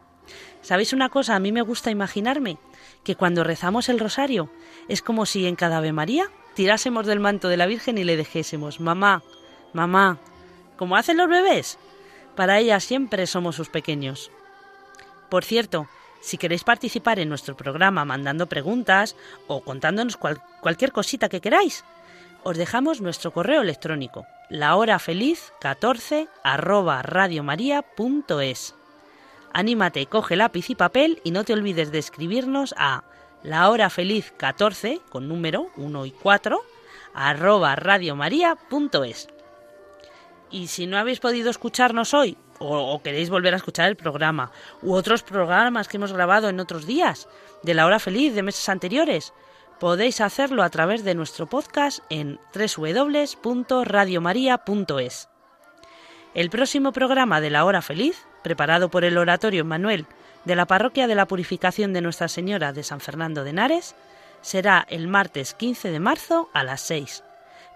¿Sabéis 0.63 0.93
una 0.93 1.09
cosa? 1.09 1.35
A 1.35 1.41
mí 1.41 1.51
me 1.51 1.63
gusta 1.63 1.91
imaginarme 1.91 2.59
que 3.03 3.17
cuando 3.17 3.43
rezamos 3.43 3.89
el 3.89 3.99
rosario 3.99 4.49
es 4.87 5.03
como 5.03 5.27
si 5.27 5.45
en 5.49 5.57
cada 5.57 5.79
Ave 5.79 5.93
María 5.93 6.31
tirásemos 6.55 7.05
del 7.05 7.19
manto 7.19 7.49
de 7.49 7.57
la 7.57 7.67
Virgen 7.67 7.99
y 7.99 8.05
le 8.05 8.17
dijésemos, 8.17 8.79
mamá, 8.79 9.25
mamá, 9.73 10.21
como 10.77 10.95
hacen 10.95 11.17
los 11.17 11.29
bebés. 11.29 11.81
Para 12.37 12.61
ella 12.61 12.79
siempre 12.79 13.27
somos 13.27 13.57
sus 13.57 13.71
pequeños. 13.71 14.31
Por 15.29 15.45
cierto, 15.45 15.89
si 16.21 16.39
queréis 16.39 16.65
participar 16.65 17.19
en 17.19 17.29
nuestro 17.29 17.57
programa 17.57 18.05
mandando 18.05 18.47
preguntas 18.47 19.17
o 19.47 19.63
contándonos 19.63 20.17
cual- 20.17 20.43
cualquier 20.61 20.93
cosita 20.93 21.29
que 21.29 21.41
queráis, 21.41 21.85
os 22.43 22.57
dejamos 22.57 23.01
nuestro 23.01 23.33
correo 23.33 23.63
electrónico, 23.63 24.27
lahorafeliz14 24.51 26.29
arroba. 26.45 27.03
Anímate, 29.53 30.07
coge 30.07 30.37
lápiz 30.37 30.71
y 30.71 30.75
papel 30.75 31.21
y 31.25 31.31
no 31.31 31.45
te 31.45 31.53
olvides 31.53 31.91
de 31.91 31.99
escribirnos 31.99 32.75
a 32.77 33.05
lahorafeliz14 33.43 35.01
con 35.09 35.29
número 35.29 35.71
1 35.77 36.07
y 36.07 36.11
4 36.13 36.61
arroba. 37.15 37.77
Y 40.51 40.67
si 40.69 40.87
no 40.87 40.99
habéis 40.99 41.21
podido 41.21 41.51
escucharnos 41.51 42.15
hoy 42.15 42.37
o, 42.59 43.01
queréis 43.03 43.31
volver 43.31 43.55
a 43.55 43.59
escuchar 43.59 43.89
el 43.89 43.97
programa 43.97 44.51
u 44.83 44.95
otros 44.95 45.23
programas 45.23 45.87
que 45.89 45.97
hemos 45.97 46.13
grabado 46.13 46.49
en 46.49 46.61
otros 46.61 46.87
días 46.87 47.29
de 47.63 47.75
la 47.75 47.87
hora 47.87 47.99
feliz 47.99 48.35
de 48.35 48.43
meses 48.43 48.69
anteriores, 48.69 49.33
podéis 49.81 50.21
hacerlo 50.21 50.63
a 50.63 50.71
través 50.71 51.05
de 51.05 51.15
nuestro 51.15 51.47
podcast 51.47 52.01
en 52.11 52.39
www.radiomaria.es. 52.55 55.29
El 56.35 56.51
próximo 56.51 56.93
programa 56.93 57.41
de 57.41 57.51
la 57.51 57.65
hora 57.65 57.83
feliz, 57.83 58.27
preparado 58.43 58.91
por 58.91 59.05
el 59.05 59.19
oratorio 59.19 59.65
Manuel 59.65 60.07
de 60.45 60.57
la 60.57 60.67
Parroquia 60.67 61.07
de 61.07 61.15
la 61.15 61.27
Purificación 61.27 61.93
de 61.93 62.01
Nuestra 62.03 62.29
Señora 62.29 62.73
de 62.73 62.83
San 62.83 63.01
Fernando 63.01 63.43
de 63.43 63.51
Henares, 63.51 63.95
será 64.43 64.87
el 64.91 65.09
martes 65.09 65.55
15 65.55 65.91
de 65.91 66.01
marzo 66.01 66.51
a 66.53 66.63
las 66.63 66.83
6 66.83 67.25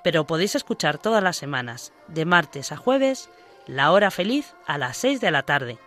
pero 0.02 0.26
podéis 0.26 0.54
escuchar 0.54 0.98
todas 0.98 1.22
las 1.22 1.36
semanas, 1.36 1.92
de 2.08 2.24
martes 2.24 2.72
a 2.72 2.76
jueves, 2.76 3.30
la 3.66 3.92
hora 3.92 4.10
feliz 4.10 4.54
a 4.66 4.78
las 4.78 4.96
6 4.96 5.20
de 5.20 5.30
la 5.30 5.42
tarde. 5.42 5.78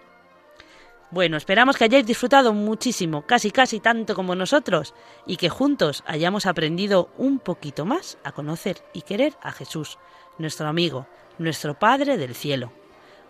Bueno, 1.12 1.38
esperamos 1.38 1.78
que 1.78 1.84
hayáis 1.84 2.08
disfrutado 2.08 2.54
muchísimo, 2.54 3.22
casi 3.28 3.52
casi 3.52 3.80
tanto 3.80 4.16
como 4.16 4.34
nosotros, 4.34 4.96
y 5.28 5.38
que 5.38 5.48
juntos 5.50 6.04
hayamos 6.08 6.48
aprendido 6.48 7.10
un 7.18 7.38
poquito 7.38 7.86
más 7.86 8.18
a 8.24 8.32
conocer 8.32 8.84
y 8.94 9.04
querer 9.04 9.34
a 9.44 9.52
Jesús, 9.52 10.00
nuestro 10.40 10.68
amigo, 10.68 11.06
nuestro 11.38 11.78
Padre 11.78 12.18
del 12.18 12.34
Cielo. 12.34 12.72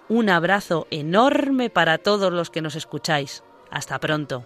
Un 0.08 0.30
abrazo 0.30 0.88
enorme 0.91 1.70
para 1.70 1.98
todos 1.98 2.32
los 2.32 2.50
que 2.50 2.62
nos 2.62 2.76
escucháis. 2.76 3.44
Hasta 3.70 4.00
pronto. 4.00 4.46